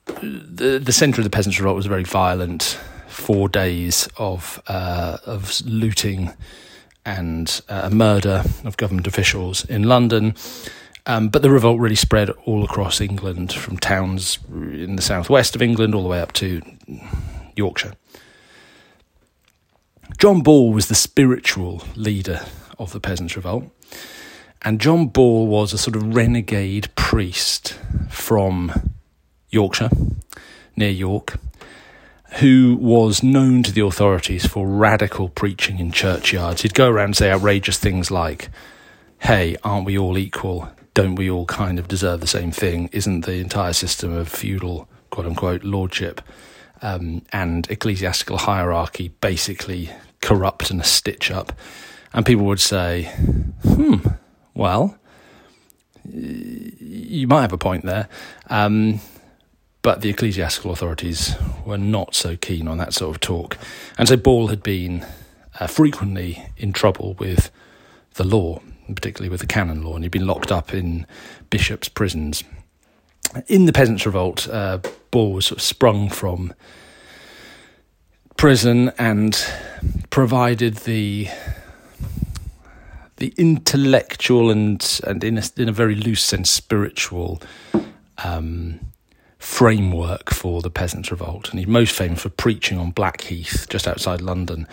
The 0.05 0.79
the 0.79 0.93
centre 0.93 1.21
of 1.21 1.23
the 1.23 1.29
peasants' 1.29 1.59
revolt 1.59 1.75
was 1.75 1.85
very 1.85 2.03
violent. 2.03 2.79
Four 3.17 3.49
days 3.49 4.07
of 4.17 4.61
uh, 4.67 5.17
of 5.25 5.59
looting 5.65 6.33
and 7.03 7.61
uh, 7.67 7.89
murder 7.89 8.43
of 8.63 8.77
government 8.77 9.07
officials 9.07 9.65
in 9.65 9.83
London. 9.83 10.35
Um, 11.07 11.29
but 11.29 11.41
the 11.41 11.49
revolt 11.49 11.79
really 11.79 11.95
spread 11.95 12.29
all 12.45 12.63
across 12.63 13.01
England, 13.01 13.51
from 13.53 13.77
towns 13.77 14.37
in 14.51 14.97
the 14.97 15.01
southwest 15.01 15.55
of 15.55 15.61
England 15.61 15.95
all 15.95 16.03
the 16.03 16.09
way 16.09 16.21
up 16.21 16.31
to 16.33 16.61
Yorkshire. 17.55 17.93
John 20.19 20.41
Ball 20.41 20.71
was 20.71 20.87
the 20.87 20.95
spiritual 20.95 21.83
leader 21.95 22.45
of 22.77 22.91
the 22.93 22.99
Peasants' 22.99 23.35
Revolt, 23.35 23.65
and 24.61 24.79
John 24.79 25.07
Ball 25.07 25.47
was 25.47 25.73
a 25.73 25.77
sort 25.77 25.95
of 25.95 26.15
renegade 26.15 26.93
priest 26.95 27.77
from 28.09 28.91
Yorkshire, 29.49 29.89
near 30.75 30.91
York, 30.91 31.39
who 32.35 32.77
was 32.79 33.23
known 33.23 33.63
to 33.63 33.71
the 33.71 33.81
authorities 33.81 34.45
for 34.45 34.67
radical 34.67 35.29
preaching 35.29 35.79
in 35.79 35.91
churchyards. 35.91 36.61
He'd 36.61 36.73
go 36.73 36.89
around 36.89 37.05
and 37.05 37.17
say 37.17 37.31
outrageous 37.31 37.77
things 37.77 38.11
like, 38.11 38.49
Hey, 39.19 39.55
aren't 39.63 39.85
we 39.85 39.97
all 39.97 40.17
equal? 40.17 40.69
don't 40.97 41.13
we 41.13 41.29
all 41.29 41.45
kind 41.45 41.77
of 41.77 41.87
deserve 41.87 42.21
the 42.21 42.25
same 42.25 42.49
thing? 42.49 42.89
Isn't 42.91 43.23
the 43.23 43.35
entire 43.35 43.73
system 43.73 44.11
of 44.11 44.27
feudal, 44.27 44.89
quote 45.11 45.27
unquote, 45.27 45.63
lordship 45.63 46.21
um, 46.81 47.21
and 47.31 47.69
ecclesiastical 47.69 48.39
hierarchy 48.39 49.09
basically 49.21 49.91
corrupt 50.23 50.71
and 50.71 50.81
a 50.81 50.83
stitch 50.83 51.29
up? 51.29 51.53
And 52.13 52.25
people 52.25 52.45
would 52.45 52.59
say, 52.59 53.13
hmm, 53.61 53.97
well, 54.55 54.97
you 56.03 57.27
might 57.27 57.41
have 57.41 57.53
a 57.53 57.59
point 57.59 57.85
there. 57.85 58.09
Um, 58.49 58.99
but 59.81 60.01
the 60.01 60.09
ecclesiastical 60.09 60.71
authorities 60.71 61.35
were 61.65 61.77
not 61.77 62.15
so 62.15 62.35
keen 62.35 62.67
on 62.67 62.77
that 62.77 62.93
sort 62.93 63.15
of 63.15 63.19
talk. 63.21 63.57
And 63.97 64.07
so 64.07 64.17
Ball 64.17 64.47
had 64.47 64.63
been 64.63 65.05
uh, 65.59 65.67
frequently 65.67 66.45
in 66.57 66.73
trouble 66.73 67.15
with 67.19 67.51
the 68.15 68.23
law 68.23 68.59
particularly 68.95 69.29
with 69.29 69.41
the 69.41 69.47
canon 69.47 69.83
law, 69.83 69.95
and 69.95 70.03
he'd 70.03 70.11
been 70.11 70.27
locked 70.27 70.51
up 70.51 70.73
in 70.73 71.05
bishops' 71.49 71.89
prisons. 71.89 72.43
In 73.47 73.65
the 73.65 73.73
Peasants' 73.73 74.05
Revolt, 74.05 74.47
uh, 74.49 74.79
Ball 75.11 75.33
was 75.33 75.47
sort 75.47 75.59
of 75.59 75.63
sprung 75.63 76.09
from 76.09 76.53
prison 78.37 78.91
and 78.97 79.43
provided 80.09 80.75
the 80.77 81.27
the 83.17 83.33
intellectual 83.35 84.51
and 84.51 84.99
and 85.07 85.23
in 85.23 85.39
a, 85.39 85.43
in 85.57 85.67
a 85.67 85.71
very 85.71 85.95
loose 85.95 86.23
sense 86.23 86.51
spiritual 86.51 87.41
um, 88.23 88.79
framework 89.39 90.33
for 90.33 90.61
the 90.61 90.69
Peasants' 90.69 91.11
Revolt, 91.11 91.49
and 91.49 91.59
he's 91.59 91.67
most 91.67 91.93
famous 91.93 92.21
for 92.21 92.29
preaching 92.29 92.77
on 92.77 92.91
Blackheath, 92.91 93.67
just 93.69 93.87
outside 93.87 94.21
London, 94.21 94.67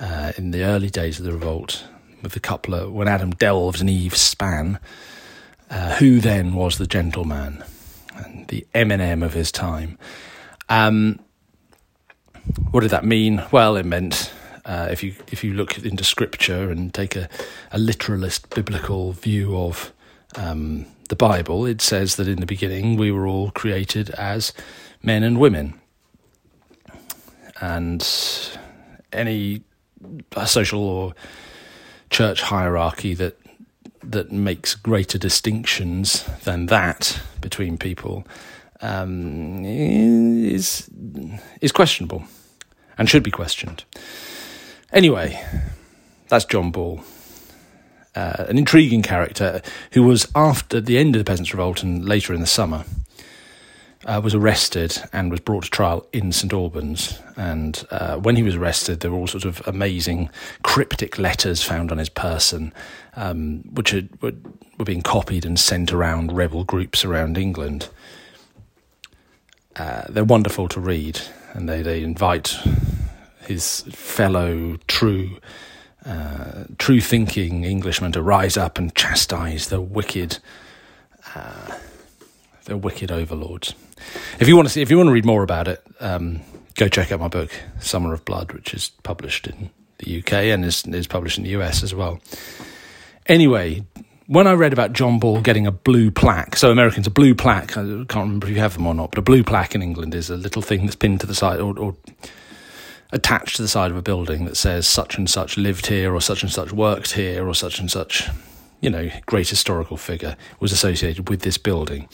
uh, 0.00 0.32
in 0.36 0.50
the 0.50 0.64
early 0.64 0.90
days 0.90 1.18
of 1.18 1.24
the 1.24 1.32
revolt 1.32 1.84
with 2.22 2.32
the 2.32 2.40
couplet 2.40 2.90
when 2.90 3.08
Adam 3.08 3.30
delves 3.30 3.80
and 3.80 3.90
Eve 3.90 4.16
span. 4.16 4.78
Uh, 5.70 5.96
who 5.96 6.20
then 6.20 6.54
was 6.54 6.78
the 6.78 6.86
gentleman 6.86 7.64
and 8.16 8.46
the 8.48 8.66
Eminem 8.74 9.24
of 9.24 9.32
his 9.32 9.50
time? 9.50 9.98
Um, 10.68 11.20
what 12.70 12.80
did 12.80 12.90
that 12.90 13.04
mean? 13.04 13.42
Well, 13.50 13.76
it 13.76 13.86
meant 13.86 14.32
uh, 14.64 14.88
if 14.90 15.02
you 15.02 15.14
if 15.30 15.44
you 15.44 15.54
look 15.54 15.78
into 15.78 16.04
scripture 16.04 16.70
and 16.70 16.92
take 16.92 17.16
a, 17.16 17.28
a 17.70 17.78
literalist 17.78 18.54
biblical 18.54 19.12
view 19.12 19.56
of 19.56 19.92
um, 20.36 20.86
the 21.14 21.28
Bible, 21.28 21.64
it 21.64 21.80
says 21.80 22.16
that 22.16 22.26
in 22.26 22.40
the 22.40 22.46
beginning 22.46 22.96
we 22.96 23.12
were 23.12 23.24
all 23.24 23.52
created 23.52 24.10
as 24.10 24.52
men 25.00 25.22
and 25.22 25.38
women, 25.38 25.80
and 27.60 28.02
any 29.12 29.62
social 30.44 30.82
or 30.82 31.14
church 32.10 32.42
hierarchy 32.42 33.14
that 33.14 33.38
that 34.02 34.32
makes 34.32 34.74
greater 34.74 35.16
distinctions 35.16 36.24
than 36.42 36.66
that 36.66 37.20
between 37.40 37.78
people 37.78 38.26
um, 38.80 39.64
is 39.64 40.90
is 41.60 41.70
questionable 41.70 42.24
and 42.98 43.08
should 43.08 43.22
be 43.22 43.30
questioned. 43.30 43.84
Anyway, 44.92 45.40
that's 46.28 46.44
John 46.44 46.72
Ball, 46.72 47.04
uh, 48.14 48.44
an 48.48 48.58
intriguing 48.58 49.02
character 49.02 49.60
who 49.92 50.02
was 50.02 50.30
after 50.34 50.80
the 50.80 50.98
end 50.98 51.14
of 51.14 51.20
the 51.20 51.24
Peasants' 51.24 51.52
Revolt 51.52 51.82
and 51.82 52.04
later 52.04 52.32
in 52.32 52.40
the 52.40 52.46
summer 52.46 52.84
uh, 54.06 54.20
was 54.22 54.34
arrested 54.34 54.96
and 55.12 55.30
was 55.30 55.40
brought 55.40 55.64
to 55.64 55.70
trial 55.70 56.06
in 56.12 56.32
St 56.32 56.52
Albans. 56.52 57.18
And 57.36 57.84
uh, 57.90 58.16
when 58.16 58.36
he 58.36 58.42
was 58.42 58.54
arrested, 58.54 59.00
there 59.00 59.10
were 59.10 59.18
all 59.18 59.26
sorts 59.26 59.44
of 59.44 59.62
amazing 59.66 60.30
cryptic 60.62 61.18
letters 61.18 61.62
found 61.62 61.90
on 61.90 61.98
his 61.98 62.08
person, 62.08 62.72
um, 63.16 63.62
which 63.72 63.90
had, 63.90 64.08
were, 64.22 64.32
were 64.78 64.84
being 64.84 65.02
copied 65.02 65.44
and 65.44 65.58
sent 65.58 65.92
around 65.92 66.32
rebel 66.32 66.64
groups 66.64 67.04
around 67.04 67.38
England. 67.38 67.88
Uh, 69.76 70.02
they're 70.08 70.24
wonderful 70.24 70.68
to 70.68 70.80
read, 70.80 71.20
and 71.52 71.68
they, 71.68 71.82
they 71.82 72.02
invite 72.02 72.56
his 73.46 73.82
fellow 73.90 74.76
true. 74.86 75.38
Uh, 76.06 76.64
true 76.76 77.00
thinking 77.00 77.64
Englishmen 77.64 78.12
to 78.12 78.20
rise 78.20 78.58
up 78.58 78.78
and 78.78 78.94
chastise 78.94 79.68
the 79.68 79.80
wicked, 79.80 80.38
uh, 81.34 81.78
the 82.66 82.76
wicked 82.76 83.10
overlords. 83.10 83.74
If 84.38 84.48
you 84.48 84.56
want 84.56 84.68
to 84.68 84.72
see, 84.72 84.82
if 84.82 84.90
you 84.90 84.98
want 84.98 85.08
to 85.08 85.12
read 85.12 85.24
more 85.24 85.42
about 85.42 85.66
it, 85.66 85.82
um, 86.00 86.40
go 86.74 86.88
check 86.88 87.10
out 87.10 87.20
my 87.20 87.28
book, 87.28 87.50
Summer 87.80 88.12
of 88.12 88.24
Blood, 88.26 88.52
which 88.52 88.74
is 88.74 88.90
published 89.02 89.46
in 89.46 89.70
the 89.98 90.18
UK 90.18 90.32
and 90.32 90.64
is, 90.64 90.84
is 90.86 91.06
published 91.06 91.38
in 91.38 91.44
the 91.44 91.50
US 91.50 91.82
as 91.82 91.94
well. 91.94 92.20
Anyway, 93.26 93.84
when 94.26 94.46
I 94.46 94.52
read 94.52 94.72
about 94.72 94.92
John 94.92 95.18
Ball 95.18 95.40
getting 95.40 95.66
a 95.66 95.72
blue 95.72 96.10
plaque, 96.10 96.56
so 96.56 96.70
Americans, 96.70 97.06
a 97.06 97.10
blue 97.10 97.34
plaque, 97.34 97.76
I 97.76 97.82
can't 97.82 98.14
remember 98.14 98.46
if 98.46 98.54
you 98.54 98.60
have 98.60 98.74
them 98.74 98.86
or 98.86 98.94
not, 98.94 99.10
but 99.10 99.18
a 99.18 99.22
blue 99.22 99.42
plaque 99.42 99.74
in 99.74 99.82
England 99.82 100.14
is 100.14 100.30
a 100.30 100.36
little 100.36 100.62
thing 100.62 100.84
that's 100.84 100.96
pinned 100.96 101.20
to 101.20 101.26
the 101.26 101.34
side 101.34 101.60
or, 101.60 101.78
or 101.78 101.96
attached 103.12 103.56
to 103.56 103.62
the 103.62 103.68
side 103.68 103.90
of 103.90 103.96
a 103.96 104.02
building 104.02 104.44
that 104.44 104.56
says 104.56 104.86
such 104.86 105.16
and 105.16 105.28
such 105.28 105.56
lived 105.56 105.86
here 105.86 106.14
or 106.14 106.20
such 106.20 106.42
and 106.42 106.50
such 106.50 106.72
worked 106.72 107.12
here 107.12 107.46
or 107.46 107.54
such 107.54 107.78
and 107.78 107.90
such 107.90 108.28
you 108.80 108.90
know, 108.90 109.08
great 109.24 109.48
historical 109.48 109.96
figure 109.96 110.36
was 110.60 110.70
associated 110.70 111.30
with 111.30 111.40
this 111.40 111.56
building. 111.56 112.06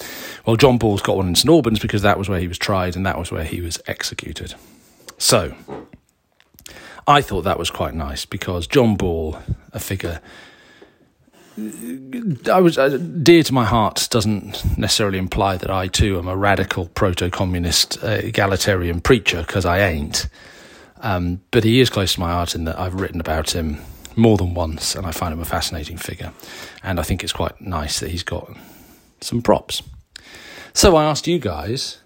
Well, 0.46 0.54
John 0.54 0.78
Ball's 0.78 1.02
got 1.02 1.16
one 1.16 1.26
in 1.26 1.34
St 1.34 1.50
Albans 1.50 1.80
because 1.80 2.02
that 2.02 2.16
was 2.16 2.28
where 2.28 2.38
he 2.38 2.46
was 2.46 2.58
tried 2.58 2.94
and 2.94 3.04
that 3.04 3.18
was 3.18 3.32
where 3.32 3.42
he 3.42 3.60
was 3.60 3.80
executed. 3.88 4.54
So, 5.18 5.52
I 7.08 7.22
thought 7.22 7.42
that 7.42 7.58
was 7.58 7.70
quite 7.70 7.94
nice 7.94 8.24
because 8.24 8.68
John 8.68 8.94
Ball, 8.94 9.36
a 9.72 9.80
figure 9.80 10.20
I 12.50 12.60
was 12.60 12.78
uh, 12.78 12.96
dear 12.96 13.42
to 13.42 13.52
my 13.52 13.64
heart 13.64 14.08
doesn't 14.10 14.78
necessarily 14.78 15.18
imply 15.18 15.56
that 15.56 15.70
I 15.70 15.88
too 15.88 16.18
am 16.18 16.28
a 16.28 16.36
radical 16.36 16.86
proto-communist 16.86 18.02
uh, 18.02 18.20
egalitarian 18.22 19.00
preacher 19.00 19.42
because 19.42 19.66
I 19.66 19.80
ain't. 19.80 20.28
Um, 21.00 21.40
but 21.50 21.64
he 21.64 21.80
is 21.80 21.90
close 21.90 22.14
to 22.14 22.20
my 22.20 22.30
heart 22.30 22.54
in 22.54 22.64
that 22.64 22.78
I've 22.78 22.94
written 22.94 23.20
about 23.20 23.54
him 23.54 23.78
more 24.16 24.36
than 24.36 24.54
once, 24.54 24.94
and 24.94 25.06
I 25.06 25.12
find 25.12 25.32
him 25.32 25.40
a 25.40 25.44
fascinating 25.44 25.96
figure. 25.96 26.32
And 26.82 27.00
I 27.00 27.02
think 27.02 27.22
it's 27.22 27.32
quite 27.32 27.60
nice 27.60 28.00
that 28.00 28.10
he's 28.10 28.22
got 28.22 28.54
some 29.20 29.42
props. 29.42 29.82
So 30.72 30.96
I 30.96 31.04
asked 31.04 31.26
you 31.26 31.38
guys 31.38 31.98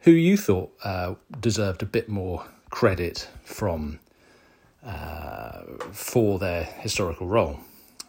who 0.00 0.10
you 0.10 0.36
thought 0.36 0.72
uh, 0.84 1.14
deserved 1.40 1.82
a 1.82 1.86
bit 1.86 2.08
more 2.08 2.44
credit 2.70 3.28
from 3.44 4.00
uh, 4.84 5.62
for 5.92 6.38
their 6.38 6.64
historical 6.64 7.26
role, 7.26 7.60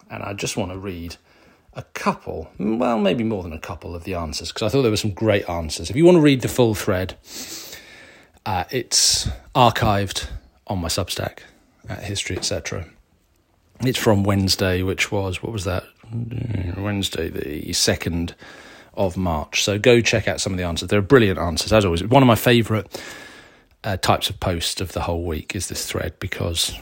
and 0.09 0.23
I 0.23 0.33
just 0.33 0.57
want 0.57 0.71
to 0.71 0.77
read 0.77 1.15
a 1.73 1.83
couple, 1.93 2.49
well, 2.57 2.97
maybe 2.97 3.23
more 3.23 3.43
than 3.43 3.53
a 3.53 3.59
couple 3.59 3.95
of 3.95 4.05
the 4.05 4.13
answers 4.13 4.49
because 4.49 4.63
I 4.63 4.69
thought 4.69 4.81
there 4.81 4.91
were 4.91 4.97
some 4.97 5.11
great 5.11 5.47
answers. 5.49 5.89
If 5.89 5.95
you 5.95 6.05
want 6.05 6.15
to 6.15 6.21
read 6.21 6.41
the 6.41 6.47
full 6.47 6.73
thread, 6.73 7.15
uh, 8.45 8.65
it's 8.71 9.27
archived 9.53 10.27
on 10.67 10.79
my 10.79 10.87
Substack 10.87 11.39
at 11.89 12.03
History 12.03 12.37
Etc. 12.37 12.85
It's 13.81 13.97
from 13.97 14.23
Wednesday, 14.23 14.81
which 14.83 15.11
was 15.11 15.43
what 15.43 15.51
was 15.51 15.65
that? 15.65 15.83
Wednesday, 16.77 17.29
the 17.29 17.73
second 17.73 18.35
of 18.93 19.17
March. 19.17 19.63
So 19.63 19.77
go 19.77 20.01
check 20.01 20.27
out 20.27 20.39
some 20.39 20.53
of 20.53 20.57
the 20.57 20.63
answers. 20.63 20.89
They're 20.89 21.01
brilliant 21.01 21.39
answers, 21.39 21.73
as 21.73 21.83
always. 21.83 22.03
One 22.03 22.23
of 22.23 22.27
my 22.27 22.35
favourite 22.35 22.87
uh, 23.83 23.97
types 23.97 24.29
of 24.29 24.39
post 24.39 24.81
of 24.81 24.93
the 24.93 25.01
whole 25.01 25.23
week 25.23 25.55
is 25.55 25.67
this 25.67 25.85
thread 25.85 26.13
because 26.19 26.77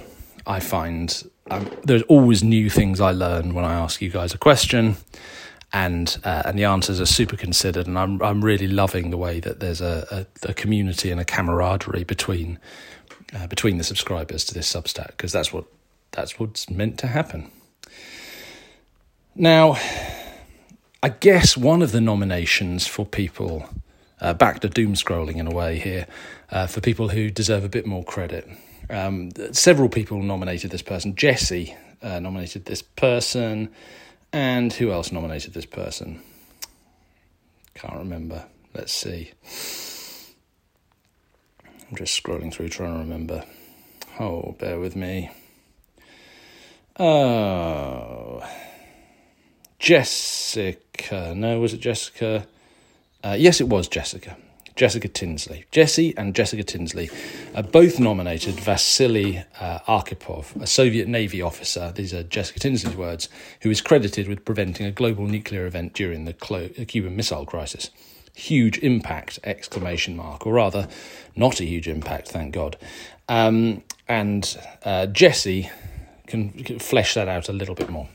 I 0.46 0.60
find 0.60 1.24
um, 1.50 1.70
there's 1.84 2.04
always 2.04 2.44
new 2.44 2.70
things 2.70 3.02
I 3.02 3.12
learn 3.12 3.54
when 3.54 3.66
I 3.66 3.74
ask 3.74 4.02
you 4.02 4.10
guys 4.10 4.34
a 4.34 4.38
question, 4.38 4.96
and 5.74 6.18
uh, 6.24 6.44
and 6.46 6.58
the 6.58 6.66
answers 6.66 7.02
are 7.02 7.06
super 7.06 7.36
considered, 7.36 7.88
and 7.88 7.98
I'm 7.98 8.22
I'm 8.22 8.44
really 8.44 8.68
loving 8.68 9.10
the 9.10 9.18
way 9.18 9.40
that 9.40 9.60
there's 9.60 9.82
a, 9.82 10.28
a, 10.44 10.50
a 10.50 10.54
community 10.54 11.12
and 11.12 11.20
a 11.20 11.26
camaraderie 11.26 12.04
between 12.04 12.60
uh, 13.36 13.48
between 13.48 13.78
the 13.78 13.84
subscribers 13.84 14.46
to 14.46 14.54
this 14.54 14.72
Substack 14.72 15.08
because 15.08 15.32
that's 15.32 15.52
what 15.52 15.66
that's 16.12 16.40
what's 16.40 16.70
meant 16.70 17.00
to 17.00 17.08
happen. 17.08 17.52
Now, 19.36 19.78
I 21.02 21.10
guess 21.10 21.58
one 21.58 21.82
of 21.82 21.92
the 21.92 22.02
nominations 22.02 22.86
for 22.86 23.04
people 23.04 23.68
uh, 24.22 24.34
back 24.34 24.60
to 24.62 24.70
doom 24.70 24.94
scrolling 24.94 25.38
in 25.38 25.48
a 25.48 25.52
way 25.52 25.80
here 25.80 26.06
uh, 26.52 26.68
for 26.68 26.82
people 26.82 27.10
who 27.10 27.32
deserve 27.32 27.64
a 27.64 27.70
bit 27.70 27.86
more 27.88 28.04
credit. 28.04 28.48
Um, 28.90 29.32
several 29.54 29.90
people 29.90 30.22
nominated 30.22 30.72
this 30.72 30.84
person. 30.84 31.16
Jesse 31.16 31.76
uh, 32.04 32.20
nominated 32.20 32.66
this 32.66 32.84
person, 32.84 33.70
and 34.34 34.74
who 34.74 34.92
else 34.92 35.12
nominated 35.12 35.54
this 35.54 35.66
person? 35.66 36.22
Can't 37.76 37.98
remember. 37.98 38.46
Let's 38.74 38.92
see. 38.92 39.32
I'm 41.90 41.96
just 41.96 42.22
scrolling 42.22 42.52
through 42.52 42.70
trying 42.70 42.94
to 42.94 43.00
remember. 43.00 43.44
Oh, 44.20 44.56
bear 44.60 44.80
with 44.80 44.96
me. 44.96 45.30
Oh. 47.00 48.44
Jessica. 49.80 51.34
No, 51.36 51.60
was 51.60 51.74
it 51.74 51.82
Jessica? 51.82 52.48
Uh, 53.24 53.36
yes, 53.38 53.62
it 53.62 53.70
was 53.70 53.88
Jessica. 53.88 54.38
Jessica 54.76 55.08
Tinsley. 55.08 55.66
Jesse 55.72 56.16
and 56.18 56.36
Jessica 56.36 56.64
Tinsley 56.64 57.10
are 57.56 57.64
both 57.64 58.00
nominated 58.00 58.56
Vasily 58.56 59.44
uh, 59.60 59.80
Arkhipov, 59.88 60.62
a 60.62 60.68
Soviet 60.68 61.08
Navy 61.08 61.42
officer, 61.42 61.92
these 61.96 62.14
are 62.14 62.24
Jessica 62.24 62.60
Tinsley's 62.60 62.96
words, 62.96 63.30
who 63.62 63.70
is 63.70 63.82
credited 63.82 64.28
with 64.28 64.46
preventing 64.46 64.86
a 64.86 64.92
global 64.92 65.28
nuclear 65.28 65.66
event 65.66 65.94
during 65.94 66.26
the 66.26 66.34
Cuban 66.34 67.16
Missile 67.16 67.46
Crisis. 67.46 67.92
Huge 68.36 68.80
impact, 68.80 69.40
exclamation 69.44 70.16
mark, 70.16 70.48
or 70.48 70.54
rather, 70.54 70.88
not 71.36 71.60
a 71.60 71.66
huge 71.66 71.88
impact, 71.88 72.30
thank 72.30 72.54
God. 72.54 72.78
Um, 73.30 73.84
and 74.08 74.58
uh, 74.84 75.06
Jesse 75.06 75.70
can, 76.26 76.50
can 76.50 76.80
flesh 76.80 77.14
that 77.14 77.28
out 77.28 77.48
a 77.48 77.54
little 77.54 77.76
bit 77.76 77.90
more. 77.90 78.10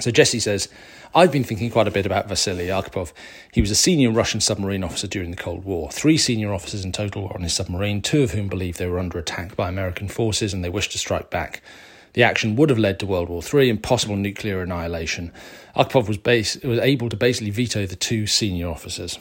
So 0.00 0.10
Jesse 0.10 0.40
says, 0.40 0.68
I've 1.14 1.32
been 1.32 1.44
thinking 1.44 1.70
quite 1.70 1.88
a 1.88 1.90
bit 1.90 2.06
about 2.06 2.28
Vasily 2.28 2.66
Arkhipov. 2.66 3.12
He 3.52 3.60
was 3.60 3.70
a 3.70 3.74
senior 3.74 4.12
Russian 4.12 4.40
submarine 4.40 4.84
officer 4.84 5.06
during 5.06 5.30
the 5.30 5.36
Cold 5.36 5.64
War. 5.64 5.90
Three 5.90 6.18
senior 6.18 6.52
officers 6.52 6.84
in 6.84 6.92
total 6.92 7.24
were 7.24 7.34
on 7.34 7.42
his 7.42 7.54
submarine, 7.54 8.02
two 8.02 8.22
of 8.22 8.32
whom 8.32 8.48
believed 8.48 8.78
they 8.78 8.86
were 8.86 8.98
under 8.98 9.18
attack 9.18 9.56
by 9.56 9.68
American 9.68 10.08
forces 10.08 10.52
and 10.52 10.62
they 10.62 10.68
wished 10.68 10.92
to 10.92 10.98
strike 10.98 11.30
back. 11.30 11.62
The 12.12 12.22
action 12.22 12.56
would 12.56 12.70
have 12.70 12.78
led 12.78 13.00
to 13.00 13.06
World 13.06 13.28
War 13.28 13.42
III 13.42 13.70
and 13.70 13.82
possible 13.82 14.16
nuclear 14.16 14.62
annihilation. 14.62 15.32
Arkhipov 15.74 16.08
was, 16.08 16.18
base, 16.18 16.56
was 16.62 16.78
able 16.78 17.08
to 17.08 17.16
basically 17.16 17.50
veto 17.50 17.86
the 17.86 17.96
two 17.96 18.26
senior 18.26 18.68
officers. 18.68 19.18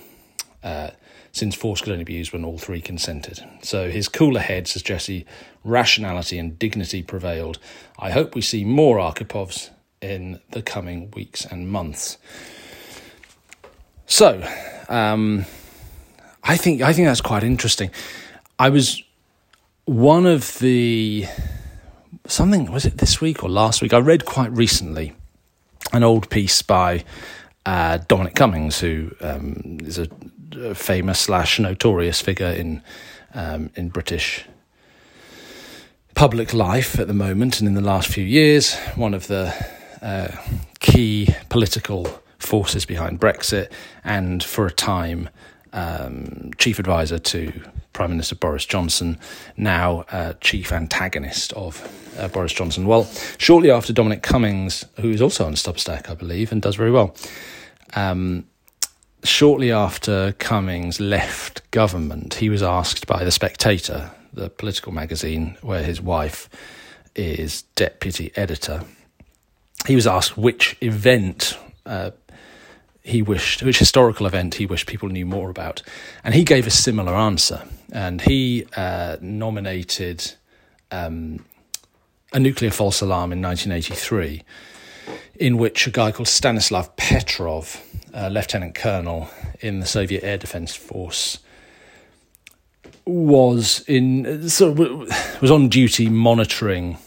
Uh, 0.63 0.91
since 1.31 1.55
force 1.55 1.81
could 1.81 1.91
only 1.91 2.03
be 2.03 2.13
used 2.13 2.34
when 2.34 2.43
all 2.43 2.57
three 2.57 2.81
consented. 2.81 3.43
So 3.62 3.91
his 3.91 4.10
cooler 4.10 4.39
head, 4.39 4.67
says 4.67 4.81
Jesse, 4.81 5.25
rationality 5.63 6.39
and 6.39 6.57
dignity 6.57 7.03
prevailed. 7.03 7.60
I 8.00 8.10
hope 8.10 8.34
we 8.34 8.41
see 8.41 8.65
more 8.65 8.98
Arkhipovs 8.98 9.69
in 10.01 10.39
the 10.51 10.62
coming 10.62 11.12
weeks 11.12 11.46
and 11.46 11.70
months. 11.70 12.18
So, 14.06 14.48
um, 14.89 15.45
I 16.43 16.56
think 16.56 16.82
I 16.82 16.93
think 16.93 17.08
that's 17.08 17.21
quite 17.21 17.43
interesting. 17.43 17.91
I 18.58 18.69
was 18.69 19.04
one 19.86 20.26
of 20.26 20.60
the 20.60 21.26
something 22.26 22.71
was 22.71 22.86
it 22.86 22.98
this 22.98 23.19
week 23.19 23.43
or 23.43 23.50
last 23.50 23.82
week? 23.82 23.93
I 23.93 24.00
read 24.00 24.26
quite 24.26 24.52
recently 24.52 25.13
an 25.93 26.04
old 26.04 26.30
piece 26.30 26.62
by 26.62 27.04
uh, 27.65 28.00
Dominic 28.08 28.36
Cummings, 28.36 28.80
who 28.80 29.12
um, 29.19 29.80
is 29.84 29.98
a, 29.98 30.08
a, 30.58 30.74
famous 30.74 31.19
slash 31.19 31.60
notorious 31.60 32.21
figure 32.21 32.48
in 32.48 32.82
um, 33.34 33.69
in 33.76 33.89
British 33.89 34.45
public 36.15 36.54
life 36.54 36.98
at 36.98 37.08
the 37.08 37.13
moment 37.13 37.60
and 37.60 37.67
in 37.67 37.76
the 37.76 37.82
last 37.82 38.08
few 38.08 38.24
years. 38.24 38.76
One 38.95 39.13
of 39.13 39.28
the 39.28 39.54
uh, 40.01 40.29
key 40.79 41.29
political 41.49 42.07
forces 42.39 42.86
behind 42.86 43.19
Brexit, 43.19 43.71
and 44.03 44.43
for 44.43 44.65
a 44.65 44.71
time, 44.71 45.29
um, 45.73 46.51
chief 46.57 46.79
advisor 46.79 47.19
to 47.19 47.51
Prime 47.93 48.12
Minister 48.12 48.36
Boris 48.36 48.65
Johnson, 48.65 49.17
now 49.55 50.05
uh, 50.12 50.33
chief 50.39 50.71
antagonist 50.71 51.51
of 51.53 51.81
uh, 52.17 52.27
Boris 52.27 52.53
Johnson. 52.53 52.86
Well, 52.86 53.05
shortly 53.38 53.71
after 53.71 53.91
Dominic 53.91 54.21
Cummings, 54.21 54.86
who 54.99 55.10
is 55.10 55.21
also 55.21 55.45
on 55.45 55.53
Substack, 55.53 56.10
I 56.10 56.13
believe, 56.13 56.51
and 56.51 56.62
does 56.62 56.75
very 56.75 56.91
well, 56.91 57.15
um, 57.95 58.45
shortly 59.23 59.71
after 59.71 60.33
Cummings 60.33 60.99
left 60.99 61.69
government, 61.71 62.36
he 62.36 62.49
was 62.49 62.62
asked 62.62 63.07
by 63.07 63.23
The 63.23 63.31
Spectator, 63.31 64.12
the 64.31 64.49
political 64.49 64.91
magazine 64.91 65.57
where 65.62 65.83
his 65.83 65.99
wife 65.99 66.49
is 67.15 67.63
deputy 67.75 68.31
editor, 68.36 68.83
he 69.86 69.96
was 69.96 70.08
asked 70.08 70.38
which 70.38 70.76
event 70.82 71.58
uh, 71.86 72.12
he 73.08 73.22
wished, 73.22 73.63
which 73.63 73.80
historical 73.80 74.26
event 74.26 74.56
he 74.56 74.66
wished 74.66 74.88
people 74.88 75.08
knew 75.10 75.26
more 75.26 75.50
about, 75.50 75.82
and 76.24 76.36
he 76.36 76.44
gave 76.44 76.68
a 76.68 76.72
similar 76.72 77.16
answer. 77.16 77.63
And 77.92 78.22
he 78.22 78.66
uh, 78.76 79.16
nominated 79.22 80.34
um, 80.92 81.46
a 82.34 82.40
nuclear 82.40 82.72
false 82.72 83.02
alarm 83.02 83.32
in 83.32 83.42
1983, 83.42 84.44
in 85.40 85.58
which 85.58 85.88
a 85.88 85.92
guy 85.92 86.12
called 86.12 86.28
Stanislav 86.28 86.98
Petrov, 86.98 87.82
a 88.13 88.30
lieutenant 88.30 88.76
colonel 88.76 89.30
in 89.62 89.80
the 89.80 89.86
Soviet 89.86 90.24
Air 90.24 90.38
Defense 90.38 90.76
Force, 90.76 91.40
was 93.06 93.86
in 93.88 94.26
of 94.26 94.80
was 95.42 95.50
on 95.52 95.70
duty 95.70 96.10
monitoring. 96.10 96.98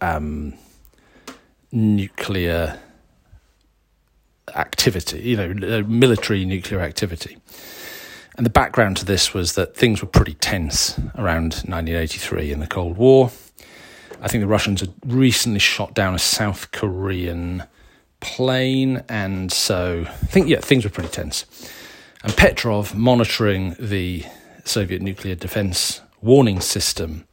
Um, 0.00 0.54
nuclear 1.74 2.78
activity, 4.54 5.20
you 5.20 5.36
know, 5.36 5.78
uh, 5.78 5.82
military 5.82 6.44
nuclear 6.44 6.80
activity. 6.80 7.36
And 8.36 8.44
the 8.44 8.50
background 8.50 8.96
to 8.98 9.04
this 9.04 9.34
was 9.34 9.54
that 9.54 9.76
things 9.76 10.00
were 10.00 10.08
pretty 10.08 10.34
tense 10.34 10.98
around 11.16 11.54
1983 11.66 12.52
in 12.52 12.60
the 12.60 12.66
Cold 12.66 12.96
War. 12.96 13.30
I 14.20 14.28
think 14.28 14.42
the 14.42 14.48
Russians 14.48 14.80
had 14.80 14.92
recently 15.06 15.58
shot 15.58 15.94
down 15.94 16.14
a 16.14 16.18
South 16.18 16.70
Korean 16.72 17.64
plane, 18.20 19.02
and 19.08 19.52
so 19.52 20.04
I 20.06 20.26
think, 20.26 20.48
yeah, 20.48 20.60
things 20.60 20.84
were 20.84 20.90
pretty 20.90 21.10
tense. 21.10 21.44
And 22.22 22.34
Petrov, 22.36 22.94
monitoring 22.94 23.76
the 23.78 24.24
Soviet 24.64 25.02
nuclear 25.02 25.34
defense 25.34 26.00
warning 26.22 26.60
system, 26.60 27.26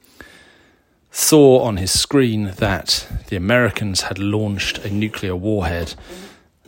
saw 1.12 1.60
on 1.60 1.78
his 1.78 1.98
screen 1.98 2.54
that 2.58 3.08
the 3.28 3.36
Americans 3.36 4.02
had 4.02 4.18
launched 4.18 4.80
a 4.80 4.90
nuclear 4.90 5.36
warhead 5.36 5.94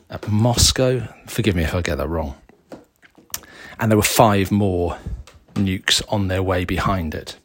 at 0.09 0.27
Moscow. 0.27 1.07
Forgive 1.27 1.55
me 1.55 1.63
if 1.63 1.73
I 1.73 1.81
get 1.81 1.97
that 1.97 2.09
wrong. 2.09 2.35
And 3.79 3.89
there 3.89 3.97
were 3.97 4.03
five 4.03 4.51
more 4.51 4.97
nukes 5.55 6.01
on 6.09 6.27
their 6.27 6.43
way 6.43 6.65
behind 6.65 7.15
it. 7.15 7.37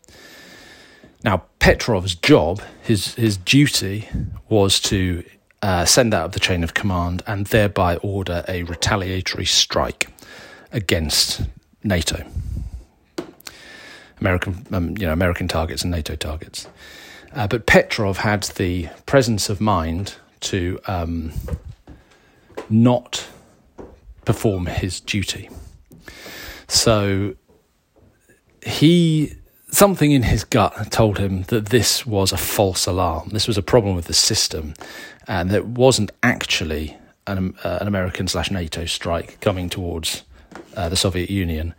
Now, 1.25 1.45
Petrov's 1.59 2.15
job, 2.15 2.61
his, 2.83 3.15
his 3.15 3.37
duty, 3.37 4.09
was 4.49 4.81
to 4.81 5.25
uh, 5.63 5.85
send 5.85 6.15
out 6.15 6.27
of 6.27 6.33
the 6.33 6.41
chain 6.41 6.63
of 6.63 6.75
command 6.75 7.23
and 7.27 7.47
thereby 7.47 7.97
order 7.97 8.45
a 8.49 8.63
retaliatory 8.65 9.45
strike 9.45 10.09
against 10.73 11.43
NATO. 11.83 12.25
American, 14.21 14.67
um, 14.73 14.97
you 14.97 15.07
know, 15.07 15.13
American 15.13 15.49
targets 15.49 15.83
and 15.83 15.91
NATO 15.91 16.15
targets. 16.15 16.67
Uh, 17.35 17.47
but 17.47 17.67
Petrov 17.67 18.19
had 18.19 18.45
the 18.45 18.89
presence 19.07 19.49
of 19.49 19.61
mind 19.61 20.17
to 20.41 20.79
um, 20.87 21.33
not 22.71 23.29
perform 24.25 24.67
his 24.67 25.01
duty. 25.01 25.49
So 26.69 27.35
he 28.63 29.35
something 29.71 30.13
in 30.13 30.23
his 30.23 30.45
gut 30.45 30.91
told 30.91 31.19
him 31.19 31.43
that 31.45 31.67
this 31.67 32.07
was 32.07 32.33
a 32.33 32.37
false 32.37 32.87
alarm. 32.87 33.31
This 33.31 33.47
was 33.47 33.59
a 33.59 33.63
problem 33.63 33.95
with 33.95 34.07
the 34.07 34.15
system, 34.15 34.75
and 35.27 35.51
that 35.51 35.67
wasn't 35.67 36.11
actually 36.23 36.97
an, 37.27 37.55
uh, 37.63 37.79
an 37.81 37.87
American 37.87 38.29
slash 38.29 38.51
NATO 38.51 38.87
strike 38.87 39.41
coming 39.41 39.69
towards 39.69 40.23
uh, 40.77 40.89
the 40.89 40.97
Soviet 40.97 41.31
Union, 41.31 41.75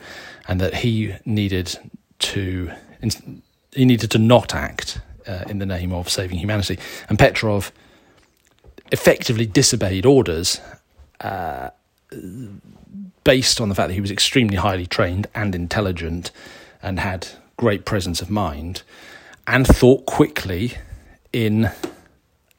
and 0.47 0.61
that 0.61 0.75
he 0.75 1.15
needed 1.25 1.77
to 2.19 2.71
he 3.73 3.85
needed 3.85 4.11
to 4.11 4.17
not 4.17 4.55
act 4.55 4.99
uh, 5.27 5.43
in 5.47 5.59
the 5.59 5.65
name 5.65 5.93
of 5.93 6.09
saving 6.09 6.39
humanity. 6.39 6.79
And 7.07 7.19
Petrov 7.19 7.71
effectively 8.91 9.45
disobeyed 9.45 10.05
orders 10.05 10.59
uh, 11.21 11.69
based 13.23 13.61
on 13.61 13.69
the 13.69 13.75
fact 13.75 13.89
that 13.89 13.93
he 13.93 14.01
was 14.01 14.11
extremely 14.11 14.55
highly 14.55 14.87
trained 14.87 15.27
and 15.35 15.53
intelligent 15.53 16.31
and 16.81 16.99
had 16.99 17.27
great 17.57 17.85
presence 17.85 18.21
of 18.21 18.29
mind 18.29 18.81
and 19.45 19.67
thought 19.67 20.05
quickly 20.05 20.73
in 21.31 21.69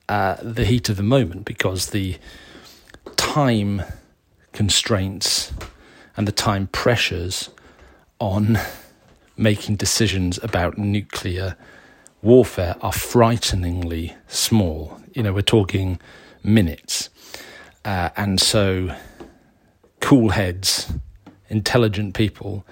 uh, 0.08 0.36
the 0.42 0.64
heat 0.64 0.88
of 0.88 0.96
the 0.96 1.02
moment 1.02 1.44
because 1.44 1.90
the 1.90 2.16
time 3.16 3.82
constraints 4.52 5.52
and 6.16 6.28
the 6.28 6.32
time 6.32 6.66
pressures 6.68 7.50
on 8.18 8.58
making 9.36 9.76
decisions 9.76 10.38
about 10.42 10.78
nuclear 10.78 11.56
warfare 12.22 12.76
are 12.80 12.92
frighteningly 12.92 14.14
small. 14.28 15.00
You 15.14 15.22
know, 15.22 15.32
we're 15.32 15.42
talking 15.42 15.98
minutes. 16.42 17.08
Uh, 17.84 18.10
and 18.16 18.40
so, 18.40 18.94
cool 20.00 20.30
heads, 20.30 20.92
intelligent 21.48 22.14
people 22.14 22.66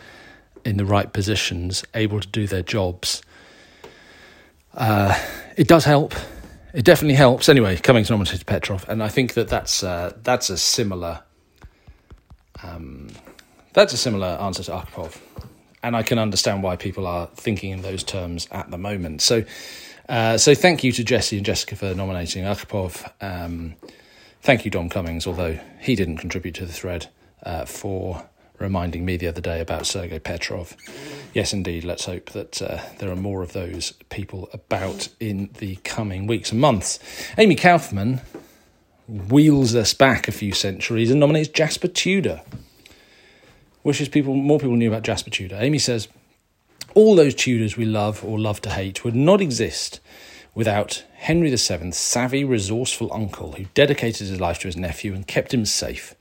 in 0.65 0.77
the 0.77 0.85
right 0.85 1.13
positions, 1.13 1.85
able 1.95 2.21
to 2.21 2.29
do 2.29 2.47
their 2.47 2.63
jobs. 2.63 3.23
Uh, 4.75 5.19
it 5.57 5.67
does 5.67 5.85
help. 5.85 6.15
It 6.75 6.85
definitely 6.85 7.15
helps. 7.15 7.49
Anyway, 7.49 7.77
coming 7.79 8.05
to 8.05 8.13
nominate 8.13 8.45
Petrov, 8.45 8.85
and 8.89 9.03
I 9.03 9.09
think 9.09 9.35
that 9.35 9.49
that's 9.49 9.83
uh, 9.83 10.13
that's 10.23 10.51
a 10.51 10.59
similar 10.59 11.23
um, 12.63 13.09
that's 13.73 13.95
a 13.95 13.97
similar 13.97 14.27
answer 14.27 14.63
to 14.65 14.73
Arkhipov 14.73 15.19
and 15.83 15.97
I 15.97 16.03
can 16.03 16.19
understand 16.19 16.63
why 16.63 16.77
people 16.77 17.07
are 17.07 17.29
thinking 17.35 17.71
in 17.71 17.83
those 17.83 18.03
terms 18.03 18.49
at 18.51 18.71
the 18.71 18.79
moment. 18.79 19.23
So, 19.23 19.45
uh, 20.09 20.39
so 20.39 20.55
thank 20.55 20.83
you 20.83 20.93
to 20.93 21.05
Jesse 21.05 21.37
and 21.37 21.47
Jessica 21.47 21.77
for 21.77 21.95
nominating 21.95 22.45
Arkhipov. 22.45 23.11
Um, 23.21 23.75
thank 24.43 24.65
you, 24.65 24.71
Dom 24.71 24.89
Cummings, 24.89 25.27
although 25.27 25.59
he 25.81 25.95
didn't 25.95 26.19
contribute 26.19 26.55
to 26.57 26.67
the 26.67 26.73
thread, 26.73 27.09
uh, 27.43 27.65
for 27.65 28.29
reminding 28.59 29.05
me 29.05 29.17
the 29.17 29.29
other 29.29 29.41
day 29.41 29.61
about 29.61 29.87
Sergei 29.87 30.19
Petrov. 30.19 30.77
Yes, 31.33 31.53
indeed. 31.53 31.85
Let's 31.85 32.07
hope 32.07 32.31
that 32.31 32.61
uh, 32.61 32.83
there 32.99 33.11
are 33.11 33.17
more 33.17 33.43
of 33.43 33.53
those 33.53 33.93
people 34.09 34.49
about 34.53 35.09
in 35.21 35.51
the 35.59 35.77
coming 35.77 36.27
weeks 36.27 36.51
and 36.51 36.61
months. 36.61 36.99
Amy 37.37 37.55
Kaufman 37.55 38.21
wheels 39.07 39.75
us 39.75 39.95
back 39.95 40.29
a 40.29 40.33
few 40.33 40.53
centuries 40.53 41.11
and 41.11 41.21
nominates 41.21 41.49
Jasper 41.49 41.89
Tudor 41.89 42.43
wishes 43.89 44.09
people 44.09 44.35
more 44.35 44.61
people 44.61 44.77
knew 44.77 44.89
about 44.89 45.03
Jasper 45.03 45.31
Tudor. 45.31 45.57
Amy 45.59 45.79
says, 45.79 46.09
all 46.95 47.17
those 47.17 47.35
Tudors 47.35 47.77
we 47.77 47.85
love 47.85 48.25
or 48.25 48.39
love 48.39 48.61
to 48.63 48.71
hate 48.71 49.03
would 49.03 49.17
not 49.17 49.41
exist 49.41 50.01
without 50.55 51.05
Henry 51.15 51.49
VII's 51.49 51.97
savvy, 51.97 52.45
resourceful 52.45 53.13
uncle 53.13 53.53
who 53.53 53.65
dedicated 53.75 54.29
his 54.29 54.41
life 54.41 54.59
to 54.61 54.69
his 54.69 54.77
nephew 54.77 55.15
and 55.15 55.27
kept 55.27 55.55
him 55.55 55.65
safe. 55.65 56.15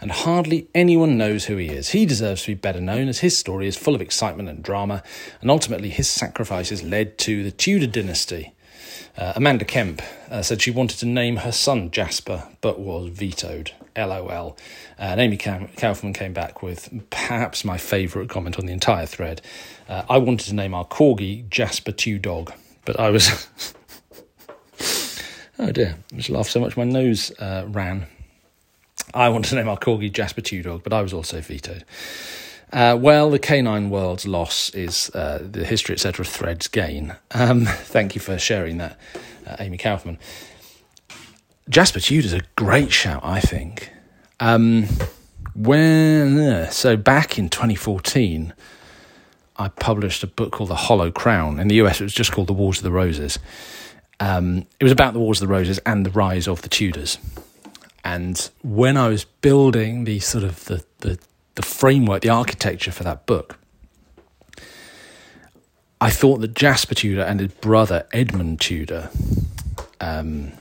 And 0.00 0.10
hardly 0.10 0.68
anyone 0.74 1.18
knows 1.18 1.46
who 1.46 1.56
he 1.56 1.68
is. 1.68 1.90
He 1.90 2.06
deserves 2.06 2.42
to 2.42 2.48
be 2.48 2.54
better 2.54 2.80
known 2.80 3.08
as 3.08 3.20
his 3.20 3.36
story 3.36 3.66
is 3.66 3.76
full 3.76 3.94
of 3.94 4.00
excitement 4.00 4.48
and 4.48 4.62
drama, 4.62 5.02
and 5.40 5.50
ultimately 5.50 5.90
his 5.90 6.08
sacrifices 6.08 6.82
led 6.82 7.18
to 7.18 7.42
the 7.42 7.50
Tudor 7.50 7.86
dynasty. 7.86 8.52
Uh, 9.16 9.34
Amanda 9.36 9.64
Kemp 9.64 10.02
uh, 10.30 10.42
said 10.42 10.62
she 10.62 10.70
wanted 10.70 10.98
to 11.00 11.06
name 11.06 11.36
her 11.36 11.52
son 11.52 11.90
Jasper, 11.90 12.48
but 12.60 12.78
was 12.80 13.08
vetoed. 13.10 13.72
LOL. 13.96 14.56
And 14.98 15.20
Amy 15.20 15.36
Kaufman 15.36 16.12
came 16.12 16.32
back 16.32 16.62
with 16.62 16.88
perhaps 17.10 17.64
my 17.64 17.78
favourite 17.78 18.28
comment 18.28 18.58
on 18.58 18.66
the 18.66 18.72
entire 18.72 19.06
thread. 19.06 19.42
Uh, 19.88 20.02
I 20.08 20.18
wanted 20.18 20.46
to 20.46 20.54
name 20.54 20.74
our 20.74 20.86
corgi 20.86 21.48
Jasper 21.48 21.92
Two 21.92 22.18
Dog, 22.18 22.52
but 22.84 22.98
I 22.98 23.10
was. 23.10 23.48
oh 25.58 25.72
dear, 25.72 25.96
I 26.12 26.16
just 26.16 26.30
laughed 26.30 26.50
so 26.50 26.60
much 26.60 26.76
my 26.76 26.84
nose 26.84 27.30
uh, 27.38 27.64
ran. 27.68 28.06
I 29.12 29.28
wanted 29.28 29.48
to 29.50 29.56
name 29.56 29.68
our 29.68 29.78
corgi 29.78 30.12
Jasper 30.12 30.40
Two 30.40 30.62
Dog, 30.62 30.82
but 30.82 30.92
I 30.92 31.02
was 31.02 31.12
also 31.12 31.40
vetoed. 31.40 31.84
Uh, 32.72 32.96
well, 32.98 33.30
the 33.30 33.38
canine 33.38 33.90
world's 33.90 34.26
loss 34.26 34.70
is 34.70 35.10
uh, 35.14 35.40
the 35.42 35.64
history, 35.64 35.94
etc. 35.94 36.24
threads 36.24 36.68
gain. 36.68 37.16
Um, 37.32 37.64
thank 37.66 38.14
you 38.14 38.20
for 38.20 38.38
sharing 38.38 38.78
that, 38.78 38.96
uh, 39.46 39.56
Amy 39.58 39.76
Kaufman. 39.76 40.18
Jasper 41.70 42.00
Tudor's 42.00 42.32
a 42.32 42.40
great 42.56 42.92
shout, 42.92 43.20
I 43.24 43.40
think. 43.40 43.92
Um, 44.40 44.86
when 45.54 46.68
so 46.72 46.96
back 46.96 47.38
in 47.38 47.48
2014, 47.48 48.52
I 49.56 49.68
published 49.68 50.24
a 50.24 50.26
book 50.26 50.50
called 50.50 50.70
The 50.70 50.74
Hollow 50.74 51.12
Crown. 51.12 51.60
In 51.60 51.68
the 51.68 51.76
US, 51.76 52.00
it 52.00 52.04
was 52.04 52.12
just 52.12 52.32
called 52.32 52.48
The 52.48 52.52
Wars 52.52 52.78
of 52.78 52.82
the 52.82 52.90
Roses. 52.90 53.38
Um, 54.18 54.66
it 54.80 54.84
was 54.84 54.92
about 54.92 55.12
the 55.12 55.20
Wars 55.20 55.40
of 55.40 55.46
the 55.48 55.54
Roses 55.54 55.78
and 55.86 56.04
the 56.04 56.10
rise 56.10 56.48
of 56.48 56.62
the 56.62 56.68
Tudors. 56.68 57.18
And 58.02 58.50
when 58.62 58.96
I 58.96 59.08
was 59.08 59.24
building 59.24 60.04
the 60.04 60.18
sort 60.18 60.42
of 60.42 60.64
the, 60.64 60.84
the, 60.98 61.18
the 61.54 61.62
framework, 61.62 62.22
the 62.22 62.30
architecture 62.30 62.90
for 62.90 63.04
that 63.04 63.26
book, 63.26 63.58
I 66.00 66.10
thought 66.10 66.40
that 66.40 66.54
Jasper 66.54 66.94
Tudor 66.96 67.22
and 67.22 67.38
his 67.38 67.52
brother 67.52 68.06
Edmund 68.12 68.60
Tudor 68.60 69.10
um, 70.00 70.52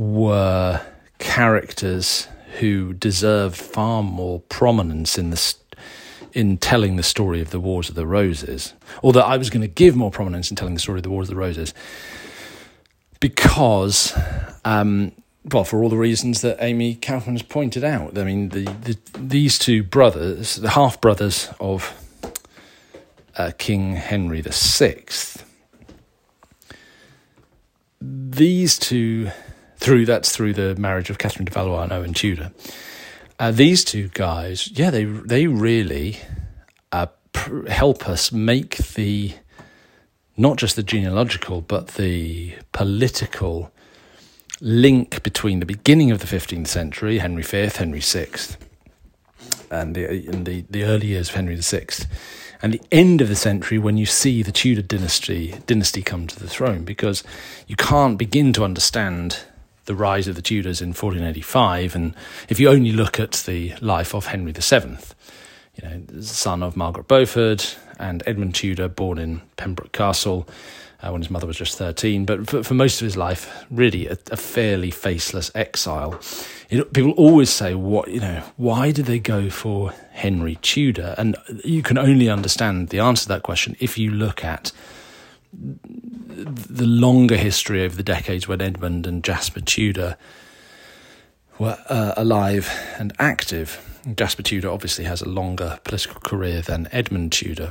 were 0.00 0.80
characters 1.18 2.26
who 2.58 2.94
deserved 2.94 3.54
far 3.54 4.02
more 4.02 4.40
prominence 4.40 5.18
in 5.18 5.28
the 5.28 5.54
in 6.32 6.56
telling 6.56 6.96
the 6.96 7.02
story 7.02 7.42
of 7.42 7.50
the 7.50 7.60
Wars 7.60 7.90
of 7.90 7.96
the 7.96 8.06
Roses. 8.06 8.72
Although 9.02 9.20
I 9.20 9.36
was 9.36 9.50
going 9.50 9.60
to 9.60 9.68
give 9.68 9.94
more 9.96 10.10
prominence 10.10 10.48
in 10.48 10.56
telling 10.56 10.72
the 10.72 10.80
story 10.80 11.00
of 11.00 11.02
the 11.02 11.10
Wars 11.10 11.28
of 11.28 11.34
the 11.34 11.40
Roses 11.40 11.74
because, 13.18 14.18
um, 14.64 15.12
well, 15.52 15.64
for 15.64 15.82
all 15.82 15.90
the 15.90 15.98
reasons 15.98 16.40
that 16.40 16.56
Amy 16.60 16.94
Kaufman 16.94 17.34
has 17.34 17.42
pointed 17.42 17.84
out. 17.84 18.16
I 18.16 18.24
mean, 18.24 18.48
the, 18.48 18.64
the 18.64 18.98
these 19.18 19.58
two 19.58 19.82
brothers, 19.82 20.56
the 20.56 20.70
half 20.70 20.98
brothers 20.98 21.50
of 21.60 21.92
uh, 23.36 23.50
King 23.58 23.96
Henry 23.96 24.40
VI, 24.40 25.04
these 28.00 28.78
two 28.78 29.30
through 29.80 30.06
that's 30.06 30.30
through 30.30 30.52
the 30.52 30.76
marriage 30.76 31.10
of 31.10 31.18
Catherine 31.18 31.46
de 31.46 31.50
Valois 31.50 31.82
and 31.82 31.92
Owen 31.92 32.14
Tudor. 32.14 32.52
Uh, 33.38 33.50
these 33.50 33.82
two 33.82 34.08
guys, 34.08 34.70
yeah, 34.72 34.90
they 34.90 35.04
they 35.04 35.46
really 35.46 36.18
uh, 36.92 37.06
pr- 37.32 37.66
help 37.68 38.06
us 38.08 38.30
make 38.30 38.76
the 38.76 39.32
not 40.36 40.58
just 40.58 40.76
the 40.76 40.82
genealogical 40.82 41.62
but 41.62 41.88
the 41.88 42.54
political 42.72 43.72
link 44.60 45.22
between 45.22 45.60
the 45.60 45.66
beginning 45.66 46.10
of 46.10 46.18
the 46.18 46.26
15th 46.26 46.66
century, 46.66 47.18
Henry 47.18 47.42
V, 47.42 47.70
Henry 47.74 48.00
VI, 48.00 48.28
and 49.70 49.94
the, 49.94 50.04
and 50.26 50.44
the, 50.44 50.64
the 50.68 50.84
early 50.84 51.08
years 51.08 51.30
of 51.30 51.34
Henry 51.36 51.56
VI, 51.56 51.86
and 52.62 52.74
the 52.74 52.82
end 52.92 53.22
of 53.22 53.28
the 53.28 53.36
century 53.36 53.78
when 53.78 53.96
you 53.96 54.04
see 54.04 54.42
the 54.42 54.52
Tudor 54.52 54.82
dynasty 54.82 55.54
dynasty 55.66 56.02
come 56.02 56.26
to 56.26 56.38
the 56.38 56.48
throne, 56.48 56.84
because 56.84 57.24
you 57.66 57.76
can't 57.76 58.18
begin 58.18 58.52
to 58.52 58.64
understand 58.64 59.44
the 59.90 59.96
rise 59.96 60.28
of 60.28 60.36
the 60.36 60.42
Tudors 60.42 60.80
in 60.80 60.90
1485, 60.90 61.96
and 61.96 62.14
if 62.48 62.60
you 62.60 62.68
only 62.68 62.92
look 62.92 63.18
at 63.18 63.32
the 63.44 63.74
life 63.80 64.14
of 64.14 64.26
Henry 64.26 64.52
VII, 64.52 64.98
you 65.74 65.82
know, 65.82 66.20
son 66.20 66.62
of 66.62 66.76
Margaret 66.76 67.08
Beaufort 67.08 67.76
and 67.98 68.22
Edmund 68.24 68.54
Tudor, 68.54 68.86
born 68.86 69.18
in 69.18 69.42
Pembroke 69.56 69.90
Castle 69.90 70.48
uh, 71.02 71.10
when 71.10 71.22
his 71.22 71.30
mother 71.30 71.48
was 71.48 71.56
just 71.56 71.76
13, 71.76 72.24
but 72.24 72.48
for, 72.48 72.62
for 72.62 72.74
most 72.74 73.00
of 73.00 73.04
his 73.04 73.16
life, 73.16 73.64
really 73.68 74.06
a, 74.06 74.16
a 74.30 74.36
fairly 74.36 74.92
faceless 74.92 75.50
exile. 75.56 76.20
people 76.68 77.10
always 77.16 77.50
say, 77.50 77.74
"What 77.74 78.12
you 78.12 78.20
know? 78.20 78.44
Why 78.56 78.92
did 78.92 79.06
they 79.06 79.18
go 79.18 79.50
for 79.50 79.92
Henry 80.12 80.56
Tudor?" 80.62 81.16
And 81.18 81.36
you 81.64 81.82
can 81.82 81.98
only 81.98 82.28
understand 82.28 82.90
the 82.90 83.00
answer 83.00 83.24
to 83.24 83.28
that 83.30 83.42
question 83.42 83.76
if 83.80 83.98
you 83.98 84.12
look 84.12 84.44
at 84.44 84.70
the 86.44 86.86
longer 86.86 87.36
history 87.36 87.84
over 87.84 87.94
the 87.94 88.02
decades 88.02 88.48
when 88.48 88.60
Edmund 88.60 89.06
and 89.06 89.22
Jasper 89.22 89.60
Tudor 89.60 90.16
were 91.58 91.78
uh, 91.88 92.14
alive 92.16 92.72
and 92.98 93.12
active. 93.18 94.00
Jasper 94.16 94.42
Tudor 94.42 94.70
obviously 94.70 95.04
has 95.04 95.20
a 95.20 95.28
longer 95.28 95.78
political 95.84 96.20
career 96.20 96.62
than 96.62 96.88
Edmund 96.90 97.32
Tudor. 97.32 97.70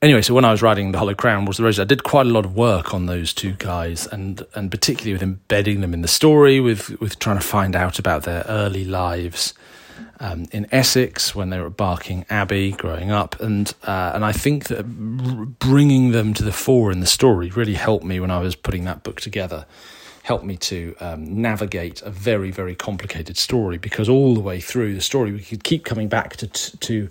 Anyway, 0.00 0.22
so 0.22 0.34
when 0.34 0.44
I 0.44 0.50
was 0.50 0.62
writing 0.62 0.90
The 0.90 0.98
Hollow 0.98 1.14
Crown 1.14 1.44
was 1.44 1.58
the 1.58 1.62
Rose, 1.62 1.78
I 1.78 1.84
did 1.84 2.02
quite 2.02 2.26
a 2.26 2.30
lot 2.30 2.44
of 2.44 2.56
work 2.56 2.92
on 2.92 3.06
those 3.06 3.32
two 3.32 3.52
guys, 3.52 4.08
and 4.08 4.44
and 4.54 4.68
particularly 4.68 5.12
with 5.12 5.22
embedding 5.22 5.80
them 5.80 5.94
in 5.94 6.02
the 6.02 6.08
story, 6.08 6.58
with 6.58 6.98
with 7.00 7.20
trying 7.20 7.38
to 7.38 7.46
find 7.46 7.76
out 7.76 8.00
about 8.00 8.24
their 8.24 8.44
early 8.48 8.84
lives, 8.84 9.54
um, 10.22 10.46
in 10.52 10.68
Essex 10.70 11.34
when 11.34 11.50
they 11.50 11.58
were 11.58 11.66
at 11.66 11.76
Barking 11.76 12.24
Abbey 12.30 12.70
growing 12.70 13.10
up, 13.10 13.38
and 13.40 13.74
uh, 13.82 14.12
and 14.14 14.24
I 14.24 14.30
think 14.30 14.68
that 14.68 14.84
bringing 15.58 16.12
them 16.12 16.32
to 16.34 16.44
the 16.44 16.52
fore 16.52 16.92
in 16.92 17.00
the 17.00 17.06
story 17.06 17.50
really 17.50 17.74
helped 17.74 18.04
me 18.04 18.20
when 18.20 18.30
I 18.30 18.38
was 18.38 18.54
putting 18.54 18.84
that 18.84 19.02
book 19.02 19.20
together. 19.20 19.66
Helped 20.22 20.44
me 20.44 20.56
to 20.58 20.94
um, 21.00 21.42
navigate 21.42 22.00
a 22.02 22.10
very 22.10 22.52
very 22.52 22.76
complicated 22.76 23.36
story 23.36 23.78
because 23.78 24.08
all 24.08 24.34
the 24.34 24.40
way 24.40 24.60
through 24.60 24.94
the 24.94 25.00
story 25.00 25.32
we 25.32 25.40
could 25.40 25.64
keep 25.64 25.84
coming 25.84 26.06
back 26.06 26.36
to 26.36 26.46
to 26.46 27.08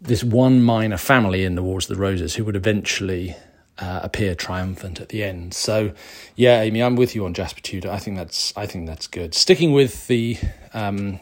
this 0.00 0.24
one 0.24 0.60
minor 0.60 0.96
family 0.96 1.44
in 1.44 1.54
the 1.54 1.62
Wars 1.62 1.88
of 1.88 1.96
the 1.96 2.02
Roses 2.02 2.34
who 2.34 2.44
would 2.44 2.56
eventually 2.56 3.36
uh, 3.78 4.00
appear 4.02 4.34
triumphant 4.34 5.00
at 5.00 5.08
the 5.08 5.22
end. 5.22 5.54
So, 5.54 5.92
yeah, 6.36 6.60
Amy, 6.60 6.82
I'm 6.82 6.96
with 6.96 7.14
you 7.14 7.24
on 7.24 7.34
Jasper 7.34 7.60
Tudor. 7.60 7.90
I 7.90 7.98
think 7.98 8.16
that's 8.16 8.52
I 8.56 8.66
think 8.66 8.88
that's 8.88 9.06
good. 9.06 9.34
Sticking 9.34 9.72
with 9.72 10.08
the 10.08 10.36
um, 10.72 11.20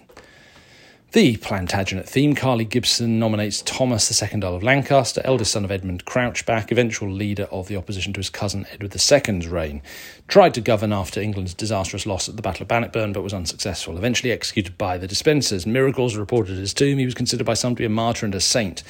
the 1.12 1.36
Plantagenet 1.36 2.08
theme, 2.08 2.34
Carly 2.34 2.64
Gibson 2.64 3.18
nominates 3.18 3.60
Thomas 3.60 4.22
II 4.22 4.40
Earl 4.42 4.56
of 4.56 4.62
Lancaster, 4.62 5.20
eldest 5.26 5.52
son 5.52 5.62
of 5.62 5.70
Edmund 5.70 6.06
Crouchback, 6.06 6.72
eventual 6.72 7.10
leader 7.10 7.44
of 7.50 7.68
the 7.68 7.76
opposition 7.76 8.14
to 8.14 8.20
his 8.20 8.30
cousin 8.30 8.66
Edward 8.72 8.94
II's 8.94 9.46
reign. 9.46 9.82
Tried 10.26 10.54
to 10.54 10.62
govern 10.62 10.90
after 10.90 11.20
England's 11.20 11.52
disastrous 11.52 12.06
loss 12.06 12.30
at 12.30 12.36
the 12.36 12.42
Battle 12.42 12.62
of 12.62 12.68
Bannockburn, 12.68 13.12
but 13.12 13.20
was 13.20 13.34
unsuccessful. 13.34 13.98
Eventually 13.98 14.32
executed 14.32 14.78
by 14.78 14.96
the 14.96 15.06
Despensers. 15.06 15.66
Miracles 15.66 16.16
reported 16.16 16.52
at 16.52 16.58
his 16.58 16.72
tomb. 16.72 16.96
He 16.96 17.04
was 17.04 17.14
considered 17.14 17.44
by 17.44 17.54
some 17.54 17.74
to 17.74 17.80
be 17.80 17.84
a 17.84 17.90
martyr 17.90 18.24
and 18.24 18.34
a 18.34 18.40
saint. 18.40 18.82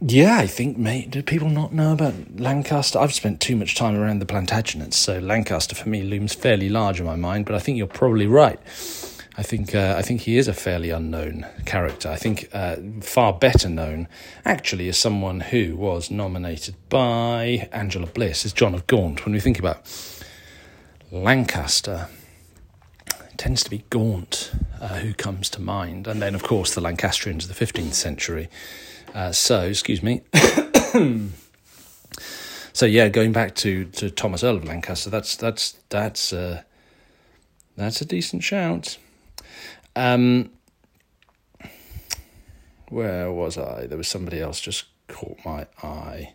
Yeah, 0.00 0.38
I 0.38 0.46
think, 0.46 0.78
mate. 0.78 1.10
Do 1.10 1.20
people 1.24 1.48
not 1.48 1.72
know 1.72 1.92
about 1.92 2.14
Lancaster? 2.38 3.00
I've 3.00 3.12
spent 3.12 3.40
too 3.40 3.56
much 3.56 3.74
time 3.74 3.96
around 3.96 4.20
the 4.20 4.26
Plantagenets, 4.26 4.94
so 4.94 5.18
Lancaster 5.18 5.74
for 5.74 5.88
me 5.88 6.02
looms 6.02 6.32
fairly 6.32 6.68
large 6.68 7.00
in 7.00 7.06
my 7.06 7.16
mind, 7.16 7.44
but 7.44 7.56
I 7.56 7.58
think 7.58 7.76
you're 7.76 7.88
probably 7.88 8.28
right. 8.28 8.60
I 9.36 9.42
think 9.42 9.74
uh, 9.74 9.94
I 9.98 10.02
think 10.02 10.22
he 10.22 10.38
is 10.38 10.46
a 10.46 10.54
fairly 10.54 10.90
unknown 10.90 11.46
character. 11.66 12.08
I 12.08 12.16
think 12.16 12.48
uh, 12.52 12.76
far 13.00 13.32
better 13.32 13.68
known, 13.68 14.06
actually, 14.44 14.88
as 14.88 14.96
someone 14.96 15.40
who 15.40 15.76
was 15.76 16.08
nominated 16.10 16.76
by 16.88 17.68
Angela 17.72 18.06
Bliss, 18.06 18.44
is 18.44 18.52
John 18.52 18.74
of 18.74 18.86
Gaunt. 18.86 19.24
When 19.24 19.34
we 19.34 19.40
think 19.40 19.58
about 19.58 19.80
Lancaster, 21.10 22.08
it 23.08 23.36
tends 23.36 23.64
to 23.64 23.70
be 23.70 23.84
Gaunt 23.90 24.52
uh, 24.80 24.98
who 24.98 25.12
comes 25.12 25.50
to 25.50 25.60
mind, 25.60 26.06
and 26.06 26.22
then 26.22 26.36
of 26.36 26.44
course 26.44 26.72
the 26.74 26.80
Lancastrians 26.80 27.44
of 27.44 27.48
the 27.48 27.54
fifteenth 27.54 27.94
century. 27.94 28.48
Uh, 29.14 29.32
so, 29.32 29.62
excuse 29.62 30.02
me. 30.02 30.22
so 32.72 32.86
yeah, 32.86 33.08
going 33.08 33.32
back 33.32 33.54
to, 33.56 33.84
to 33.86 34.10
Thomas 34.10 34.44
Earl 34.44 34.56
of 34.56 34.64
Lancaster, 34.64 35.10
that's 35.10 35.34
that's 35.34 35.76
that's 35.88 36.32
uh, 36.32 36.62
that's 37.76 38.00
a 38.00 38.04
decent 38.04 38.44
shout. 38.44 38.96
Um, 39.96 40.50
where 42.88 43.32
was 43.32 43.58
I? 43.58 43.86
There 43.86 43.98
was 43.98 44.08
somebody 44.08 44.40
else 44.40 44.60
just 44.60 44.84
caught 45.08 45.38
my 45.44 45.66
eye. 45.82 46.34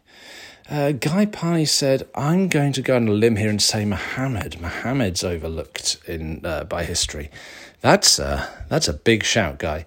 Uh, 0.69 0.91
Guy 0.91 1.25
Pye 1.25 1.63
said, 1.63 2.07
"I'm 2.13 2.47
going 2.47 2.73
to 2.73 2.81
go 2.81 2.95
on 2.95 3.07
a 3.07 3.11
limb 3.11 3.37
here 3.37 3.49
and 3.49 3.61
say 3.61 3.85
Muhammad. 3.85 4.61
Muhammad's 4.61 5.23
overlooked 5.23 5.97
in 6.07 6.45
uh, 6.45 6.63
by 6.65 6.83
history. 6.83 7.29
That's 7.81 8.19
a, 8.19 8.47
that's 8.69 8.87
a 8.87 8.93
big 8.93 9.23
shout, 9.23 9.57
Guy. 9.57 9.85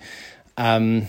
Um, 0.56 1.08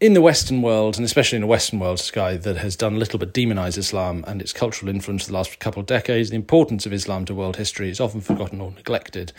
in 0.00 0.14
the 0.14 0.20
Western 0.22 0.62
world, 0.62 0.96
and 0.96 1.04
especially 1.04 1.36
in 1.36 1.42
the 1.42 1.46
Western 1.46 1.78
world, 1.78 2.10
guy 2.14 2.36
that 2.38 2.56
has 2.56 2.74
done 2.74 2.98
little 2.98 3.18
but 3.18 3.34
demonize 3.34 3.76
Islam 3.76 4.24
and 4.26 4.40
its 4.40 4.52
cultural 4.52 4.88
influence 4.88 5.26
the 5.26 5.34
last 5.34 5.58
couple 5.60 5.80
of 5.80 5.86
decades. 5.86 6.30
The 6.30 6.36
importance 6.36 6.86
of 6.86 6.92
Islam 6.92 7.26
to 7.26 7.34
world 7.34 7.56
history 7.56 7.90
is 7.90 8.00
often 8.00 8.20
forgotten 8.20 8.60
or 8.60 8.72
neglected." 8.72 9.32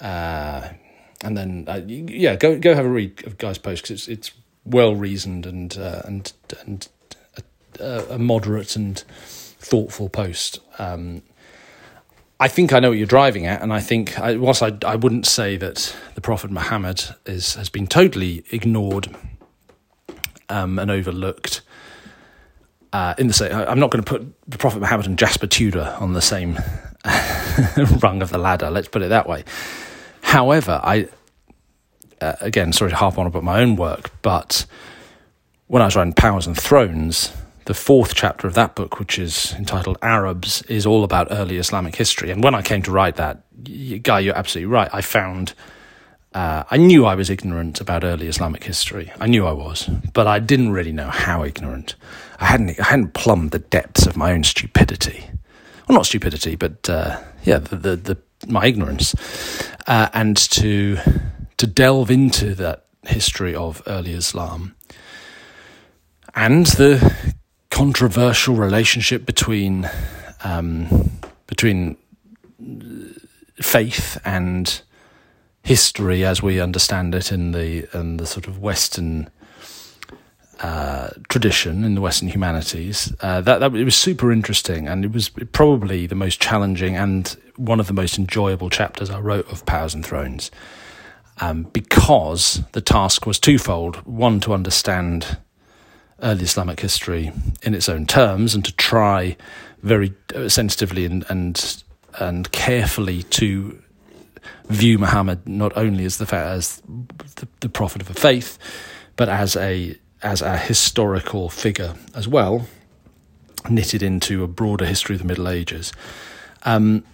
Uh, 0.00 0.70
and 1.22 1.36
then 1.36 1.64
uh, 1.68 1.80
yeah, 1.86 2.36
go 2.36 2.58
go 2.58 2.74
have 2.74 2.84
a 2.84 2.88
read 2.88 3.26
of 3.26 3.38
Guy's 3.38 3.58
post 3.58 3.82
because 3.82 3.90
it's 3.90 4.08
it's 4.08 4.30
well 4.64 4.94
reasoned 4.94 5.46
and 5.46 5.76
uh, 5.76 6.02
and 6.04 6.32
and 6.66 6.88
a, 7.80 8.14
a, 8.14 8.18
moderate 8.18 8.76
and 8.76 8.98
thoughtful 9.08 10.08
post. 10.08 10.60
Um, 10.78 11.22
I 12.40 12.48
think 12.48 12.72
I 12.72 12.80
know 12.80 12.90
what 12.90 12.98
you're 12.98 13.06
driving 13.06 13.46
at, 13.46 13.62
and 13.62 13.72
I 13.72 13.80
think 13.80 14.18
I, 14.18 14.36
whilst 14.36 14.62
I 14.62 14.72
I 14.84 14.96
wouldn't 14.96 15.26
say 15.26 15.56
that 15.56 15.94
the 16.14 16.20
Prophet 16.20 16.50
Muhammad 16.50 17.02
is 17.26 17.54
has 17.54 17.68
been 17.68 17.86
totally 17.86 18.44
ignored 18.50 19.14
um, 20.48 20.78
and 20.78 20.90
overlooked. 20.90 21.62
Uh, 22.92 23.12
in 23.18 23.26
the 23.26 23.32
same, 23.32 23.52
I'm 23.52 23.80
not 23.80 23.90
going 23.90 24.04
to 24.04 24.08
put 24.08 24.34
the 24.48 24.56
Prophet 24.56 24.78
Muhammad 24.78 25.06
and 25.06 25.18
Jasper 25.18 25.48
Tudor 25.48 25.96
on 25.98 26.12
the 26.12 26.22
same 26.22 26.60
rung 28.00 28.22
of 28.22 28.30
the 28.30 28.38
ladder. 28.38 28.70
Let's 28.70 28.86
put 28.86 29.02
it 29.02 29.08
that 29.08 29.28
way. 29.28 29.42
However, 30.24 30.80
I 30.82 31.08
uh, 32.20 32.34
again 32.40 32.72
sorry 32.72 32.90
to 32.90 32.96
harp 32.96 33.18
on 33.18 33.26
about 33.26 33.44
my 33.44 33.60
own 33.60 33.76
work, 33.76 34.10
but 34.22 34.66
when 35.68 35.82
I 35.82 35.84
was 35.84 35.96
writing 35.96 36.12
Powers 36.12 36.46
and 36.46 36.56
Thrones, 36.56 37.32
the 37.66 37.74
fourth 37.74 38.14
chapter 38.14 38.46
of 38.46 38.54
that 38.54 38.74
book, 38.74 38.98
which 38.98 39.18
is 39.18 39.54
entitled 39.54 39.98
Arabs, 40.02 40.62
is 40.62 40.86
all 40.86 41.04
about 41.04 41.28
early 41.30 41.58
Islamic 41.58 41.94
history. 41.94 42.30
And 42.30 42.42
when 42.42 42.54
I 42.54 42.62
came 42.62 42.82
to 42.82 42.90
write 42.90 43.16
that, 43.16 43.42
Guy, 44.02 44.20
you're 44.20 44.36
absolutely 44.36 44.72
right. 44.72 44.88
I 44.92 45.00
found 45.00 45.54
uh, 46.34 46.64
I 46.68 46.78
knew 46.78 47.06
I 47.06 47.14
was 47.14 47.30
ignorant 47.30 47.80
about 47.80 48.02
early 48.02 48.26
Islamic 48.26 48.64
history. 48.64 49.12
I 49.20 49.28
knew 49.28 49.46
I 49.46 49.52
was, 49.52 49.88
but 50.12 50.26
I 50.26 50.40
didn't 50.40 50.72
really 50.72 50.92
know 50.92 51.08
how 51.08 51.44
ignorant. 51.44 51.94
I 52.40 52.46
hadn't 52.46 52.80
I 52.80 52.84
hadn't 52.84 53.14
plumbed 53.14 53.52
the 53.52 53.60
depths 53.60 54.06
of 54.06 54.16
my 54.16 54.32
own 54.32 54.42
stupidity. 54.42 55.30
Well, 55.86 55.96
not 55.96 56.06
stupidity, 56.06 56.56
but 56.56 56.88
uh, 56.88 57.20
yeah, 57.44 57.58
the, 57.58 57.76
the, 57.76 57.96
the 57.96 58.18
my 58.48 58.66
ignorance, 58.66 59.14
uh, 59.86 60.08
and 60.14 60.36
to 60.36 60.98
to 61.56 61.66
delve 61.66 62.10
into 62.10 62.54
that 62.54 62.86
history 63.06 63.54
of 63.54 63.82
early 63.86 64.12
Islam 64.12 64.74
and 66.34 66.66
the 66.66 67.34
controversial 67.70 68.54
relationship 68.54 69.24
between 69.26 69.88
um, 70.42 71.10
between 71.46 71.96
faith 73.60 74.20
and 74.24 74.82
history 75.62 76.24
as 76.24 76.42
we 76.42 76.60
understand 76.60 77.14
it 77.14 77.32
in 77.32 77.52
the 77.52 77.88
in 77.96 78.16
the 78.16 78.26
sort 78.26 78.46
of 78.46 78.58
Western 78.58 79.30
uh, 80.60 81.10
tradition 81.28 81.84
in 81.84 81.94
the 81.94 82.00
Western 82.00 82.28
humanities. 82.28 83.12
Uh, 83.20 83.40
that, 83.40 83.58
that 83.58 83.74
it 83.74 83.84
was 83.84 83.96
super 83.96 84.32
interesting, 84.32 84.88
and 84.88 85.04
it 85.04 85.12
was 85.12 85.28
probably 85.28 86.06
the 86.06 86.14
most 86.14 86.40
challenging 86.40 86.96
and 86.96 87.36
one 87.56 87.80
of 87.80 87.86
the 87.86 87.92
most 87.92 88.18
enjoyable 88.18 88.70
chapters 88.70 89.10
I 89.10 89.20
wrote 89.20 89.50
of 89.50 89.66
Powers 89.66 89.94
and 89.94 90.04
Thrones, 90.04 90.50
um, 91.40 91.64
because 91.64 92.62
the 92.72 92.80
task 92.80 93.26
was 93.26 93.38
twofold: 93.38 93.96
one 94.06 94.40
to 94.40 94.54
understand 94.54 95.38
early 96.22 96.44
Islamic 96.44 96.80
history 96.80 97.32
in 97.62 97.74
its 97.74 97.88
own 97.88 98.06
terms, 98.06 98.54
and 98.54 98.64
to 98.64 98.72
try 98.76 99.36
very 99.82 100.14
uh, 100.34 100.48
sensitively 100.48 101.04
and 101.04 101.24
and 101.28 101.82
and 102.18 102.50
carefully 102.52 103.24
to 103.24 103.78
view 104.68 104.98
Muhammad 104.98 105.46
not 105.48 105.76
only 105.76 106.04
as 106.04 106.18
the 106.18 106.34
as 106.34 106.82
the, 107.36 107.48
the 107.60 107.68
prophet 107.68 108.00
of 108.00 108.10
a 108.10 108.14
faith, 108.14 108.58
but 109.16 109.28
as 109.28 109.56
a 109.56 109.96
as 110.24 110.40
a 110.40 110.56
historical 110.56 111.48
figure 111.50 111.94
as 112.14 112.26
well, 112.26 112.66
knitted 113.68 114.02
into 114.02 114.42
a 114.42 114.48
broader 114.48 114.86
history 114.86 115.14
of 115.14 115.20
the 115.20 115.28
Middle 115.28 115.48
Ages. 115.48 115.92
Um, 116.62 117.04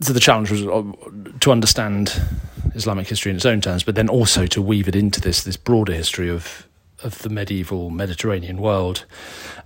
so 0.00 0.12
the 0.12 0.20
challenge 0.20 0.50
was 0.50 0.64
uh, 0.66 0.82
to 1.40 1.50
understand 1.50 2.20
Islamic 2.74 3.08
history 3.08 3.30
in 3.30 3.36
its 3.36 3.44
own 3.44 3.60
terms, 3.60 3.82
but 3.82 3.96
then 3.96 4.08
also 4.08 4.46
to 4.46 4.62
weave 4.62 4.88
it 4.88 4.96
into 4.96 5.20
this 5.20 5.42
this 5.42 5.56
broader 5.56 5.92
history 5.92 6.30
of 6.30 6.66
of 7.02 7.18
the 7.18 7.28
medieval 7.28 7.90
Mediterranean 7.90 8.58
world. 8.58 9.04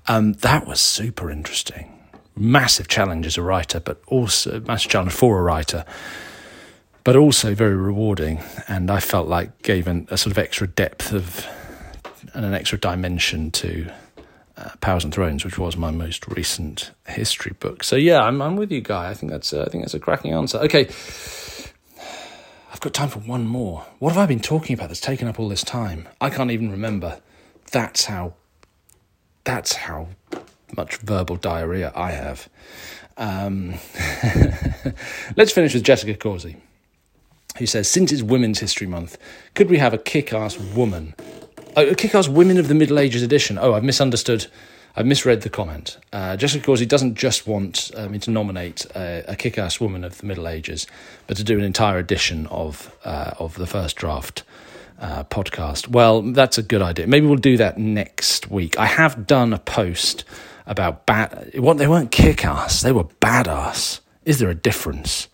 Um, 0.07 0.33
that 0.35 0.66
was 0.66 0.81
super 0.81 1.31
interesting. 1.31 1.92
Massive 2.35 2.88
challenge 2.88 3.27
as 3.27 3.37
a 3.37 3.42
writer, 3.42 3.81
but 3.81 4.01
also 4.07 4.61
massive 4.61 4.90
challenge 4.90 5.12
for 5.12 5.38
a 5.38 5.42
writer, 5.42 5.85
but 7.05 7.16
also 7.16 7.55
very 7.55 7.77
rewarding. 7.77 8.40
And 8.66 8.90
I 8.90 9.01
felt 9.01 9.29
like 9.29 9.62
gave 9.62 9.87
an, 9.87 10.07
a 10.11 10.16
sort 10.16 10.33
of 10.33 10.38
extra 10.38 10.66
depth 10.66 11.12
of 11.12 11.47
and 12.35 12.45
an 12.45 12.55
extra 12.55 12.79
dimension 12.79 13.51
to 13.53 13.91
uh, 14.57 14.71
Powers 14.81 15.05
and 15.05 15.13
Thrones, 15.13 15.45
which 15.45 15.59
was 15.59 15.77
my 15.77 15.91
most 15.91 16.27
recent 16.29 16.91
history 17.07 17.55
book. 17.59 17.85
So 17.85 17.97
yeah, 17.97 18.21
I'm 18.21 18.43
I'm 18.43 18.57
with 18.57 18.73
you, 18.73 18.81
Guy. 18.81 19.11
I 19.11 19.15
think 19.15 19.31
that's 19.33 19.53
uh, 19.53 19.65
I 19.67 19.71
think 19.71 19.85
that's 19.85 19.95
a 19.95 20.01
cracking 20.01 20.33
answer. 20.33 20.59
Okay, 20.59 20.89
I've 22.73 22.81
got 22.81 22.95
time 22.95 23.09
for 23.09 23.21
one 23.21 23.47
more. 23.47 23.87
What 23.99 24.11
have 24.11 24.19
I 24.19 24.27
been 24.27 24.41
talking 24.41 24.75
about 24.75 24.89
that's 24.89 25.01
taken 25.01 25.29
up 25.29 25.39
all 25.39 25.49
this 25.49 25.65
time? 25.65 26.09
I 26.21 26.31
can't 26.31 26.51
even 26.51 26.71
remember. 26.71 27.21
That's 27.71 28.07
how. 28.07 28.35
That's 29.45 29.75
how 29.75 30.09
much 30.77 30.99
verbal 30.99 31.37
diarrhea 31.37 31.93
I 31.95 32.11
have. 32.11 32.49
Um, 33.17 33.75
let's 35.37 35.53
finish 35.53 35.75
with 35.75 35.83
Jessica 35.83 36.15
Causey, 36.15 36.57
who 37.59 37.67
says, 37.67 37.89
Since 37.91 38.13
it's 38.13 38.23
Women's 38.23 38.61
History 38.61 38.87
Month, 38.87 39.19
could 39.55 39.71
we 39.71 39.79
have 39.79 39.93
a 39.93 39.99
kick 39.99 40.33
ass 40.33 40.59
woman 40.59 41.15
Oh, 41.77 41.95
Kick-Ass 41.95 42.29
Women 42.29 42.59
of 42.59 42.69
the 42.69 42.75
Middle 42.75 42.99
Ages 42.99 43.23
edition. 43.23 43.59
Oh, 43.59 43.75
I've 43.75 43.85
misunderstood. 43.85 44.47
I've 44.97 45.07
misread 45.07 45.43
the 45.43 45.51
comment. 45.51 45.99
Uh, 46.13 46.37
Jessica 46.37 46.65
Causey 46.65 46.87
doesn't 46.87 47.15
just 47.15 47.47
want 47.47 47.91
uh, 47.95 48.09
me 48.09 48.19
to 48.21 48.31
nominate 48.31 48.87
a, 48.97 49.25
a 49.29 49.37
kick-ass 49.37 49.81
woman 49.81 50.03
of 50.03 50.19
the 50.19 50.27
Middle 50.27 50.49
Ages, 50.49 50.87
but 51.27 51.37
to 51.37 51.45
do 51.45 51.59
an 51.59 51.65
entire 51.65 51.99
edition 51.99 52.47
of 52.49 52.97
uh, 53.05 53.33
of 53.39 53.55
the 53.55 53.67
first 53.67 53.97
draft 53.97 54.43
uh, 54.99 55.25
podcast. 55.25 55.89
Well, 55.89 56.23
that's 56.23 56.59
a 56.59 56.63
good 56.63 56.83
idea. 56.83 57.07
Maybe 57.07 57.27
we'll 57.27 57.37
do 57.37 57.57
that 57.59 57.79
next 57.79 58.51
week. 58.51 58.79
I 58.79 58.87
have 58.87 59.27
done 59.27 59.53
a 59.53 59.59
post 59.59 60.25
about 60.67 61.07
bad. 61.07 61.53
What 61.59 61.79
they 61.79 61.87
weren't 61.87 62.11
kick-ass; 62.11 62.83
they 62.83 62.93
were 62.93 63.05
badass. 63.05 64.01
Is 64.25 64.39
there 64.39 64.51
a 64.51 64.55
difference? 64.55 65.29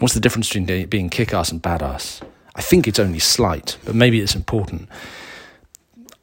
What's 0.00 0.14
the 0.14 0.20
difference 0.20 0.48
between 0.48 0.86
being 0.86 1.08
kick-ass 1.08 1.50
and 1.50 1.62
badass? 1.62 2.22
I 2.54 2.60
think 2.60 2.86
it's 2.86 2.98
only 2.98 3.20
slight, 3.20 3.78
but 3.84 3.94
maybe 3.94 4.20
it's 4.20 4.34
important 4.34 4.88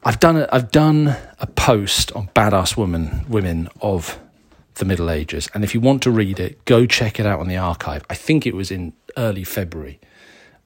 I've 0.06 0.20
done 0.20 0.36
a, 0.36 0.48
I've 0.52 0.70
done 0.70 1.16
a 1.40 1.48
post 1.48 2.12
on 2.12 2.28
badass 2.28 2.76
women 2.76 3.26
women 3.28 3.68
of 3.80 4.20
the 4.74 4.84
Middle 4.84 5.10
Ages, 5.10 5.48
and 5.52 5.64
if 5.64 5.74
you 5.74 5.80
want 5.80 6.00
to 6.04 6.12
read 6.12 6.38
it, 6.38 6.64
go 6.64 6.86
check 6.86 7.18
it 7.18 7.26
out 7.26 7.40
on 7.40 7.48
the 7.48 7.56
archive. 7.56 8.04
I 8.08 8.14
think 8.14 8.46
it 8.46 8.54
was 8.54 8.70
in 8.70 8.92
early 9.16 9.42
February. 9.42 9.98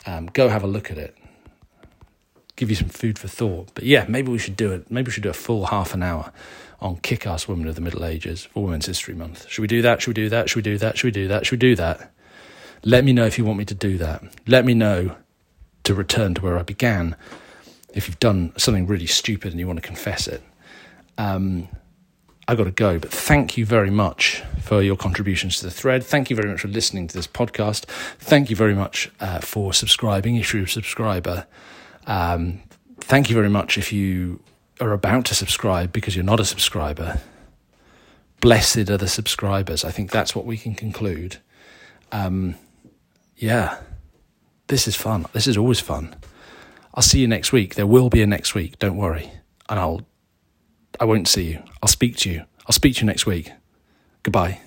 Um, 0.05 0.27
go 0.27 0.51
have 0.51 0.63
a 0.63 0.67
look 0.67 0.91
at 0.91 0.99
it. 0.99 1.17
Give 2.57 2.69
you 2.69 2.77
some 2.77 2.91
food 2.91 3.19
for 3.19 3.29
thought. 3.29 3.71
But 3.73 3.85
yeah, 3.85 4.05
maybe 4.11 4.31
we 4.31 4.37
should 4.37 4.57
do 4.57 4.73
it. 4.73 4.91
Maybe 4.91 5.07
we 5.07 5.13
should 5.13 5.23
do 5.23 5.31
a 5.31 5.33
full 5.33 5.67
half 5.67 5.95
an 5.95 6.03
hour 6.03 6.35
on 6.79 6.97
kick-ass 6.97 7.49
women 7.49 7.67
of 7.67 7.77
the 7.77 7.81
Middle 7.81 8.05
Ages 8.05 8.45
for 8.45 8.65
Women's 8.65 8.85
History 8.85 9.15
Month. 9.15 9.49
Should 9.49 9.63
we 9.63 9.69
do 9.69 9.81
that? 9.81 10.03
Should 10.03 10.09
we 10.09 10.23
do 10.23 10.29
that? 10.29 10.51
Should 10.51 10.57
we 10.57 10.63
do 10.63 10.77
that? 10.77 10.99
Should 10.99 11.07
we 11.07 11.13
do 11.13 11.29
that? 11.29 11.47
Should 11.47 11.53
we 11.53 11.69
do 11.69 11.77
that? 11.77 12.13
Let 12.85 13.05
me 13.05 13.15
know 13.15 13.25
if 13.25 13.39
you 13.39 13.47
want 13.47 13.59
me 13.59 13.65
to 13.65 13.75
do 13.75 13.97
that. 13.97 14.23
Let 14.47 14.67
me 14.67 14.75
know 14.75 15.17
to 15.85 15.95
return 15.95 16.35
to 16.35 16.43
where 16.43 16.59
I 16.59 16.63
began 16.63 17.17
if 17.95 18.09
you've 18.09 18.21
done 18.21 18.53
something 18.57 18.87
really 18.87 19.07
stupid 19.07 19.53
and 19.53 19.61
you 19.61 19.67
want 19.67 19.79
to 19.79 19.87
confess 19.87 20.29
it. 20.29 20.43
Um, 21.19 21.69
I 22.49 22.57
got 22.57 22.65
to 22.65 22.73
go, 22.73 22.99
but 22.99 23.11
thank 23.11 23.57
you 23.57 23.65
very 23.65 23.91
much 23.91 24.43
for 24.61 24.83
your 24.83 24.97
contributions 24.97 25.59
to 25.59 25.67
the 25.67 25.71
thread. 25.71 26.03
Thank 26.03 26.31
you 26.31 26.37
very 26.37 26.49
much 26.49 26.63
for 26.63 26.69
listening 26.69 27.07
to 27.07 27.15
this 27.15 27.29
podcast. 27.29 27.85
Thank 28.19 28.51
you 28.51 28.57
very 28.57 28.75
much 28.75 29.11
uh, 29.21 29.39
for 29.39 29.73
subscribing 29.73 30.37
if 30.37 30.53
you're 30.53 30.65
a 30.65 30.69
subscriber. 30.69 31.47
Um, 32.07 32.63
thank 32.99 33.31
you 33.31 33.37
very 33.37 33.51
much 33.51 33.79
if 33.79 33.93
you 33.93 34.41
are 34.81 34.93
about 34.93 35.27
to 35.27 35.35
subscribe 35.35 35.93
because 35.93 36.17
you're 36.17 36.25
not 36.25 36.41
a 36.41 36.45
subscriber. 36.45 37.21
Blessed 38.41 38.91
are 38.91 38.97
the 38.97 39.09
subscribers. 39.09 39.85
I 39.85 39.91
think 39.93 40.11
that's 40.11 40.35
what 40.35 40.47
we 40.47 40.57
can 40.57 40.75
conclude. 40.75 41.37
Um, 42.11 42.57
yeah, 43.37 43.79
this 44.67 44.89
is 44.89 44.97
fun. 44.97 45.27
This 45.35 45.47
is 45.47 45.57
always 45.57 45.79
fun. 45.79 46.17
I'll 46.95 47.03
see 47.03 47.21
you 47.21 47.29
next 47.29 47.53
week. 47.53 47.75
There 47.75 47.87
will 47.87 48.11
be 48.11 48.23
a 48.23 48.27
next 48.27 48.55
week. 48.55 48.79
Don't 48.79 48.97
worry. 48.97 49.31
And 49.69 49.79
I'll, 49.79 50.03
I 50.99 51.05
won't 51.05 51.29
see 51.29 51.45
you. 51.45 51.63
I'll 51.83 51.89
speak 51.89 52.17
to 52.19 52.31
you. 52.31 52.45
I'll 52.67 52.73
speak 52.73 52.97
to 52.97 53.01
you 53.01 53.07
next 53.07 53.27
week. 53.27 53.53
Goodbye. 54.23 54.61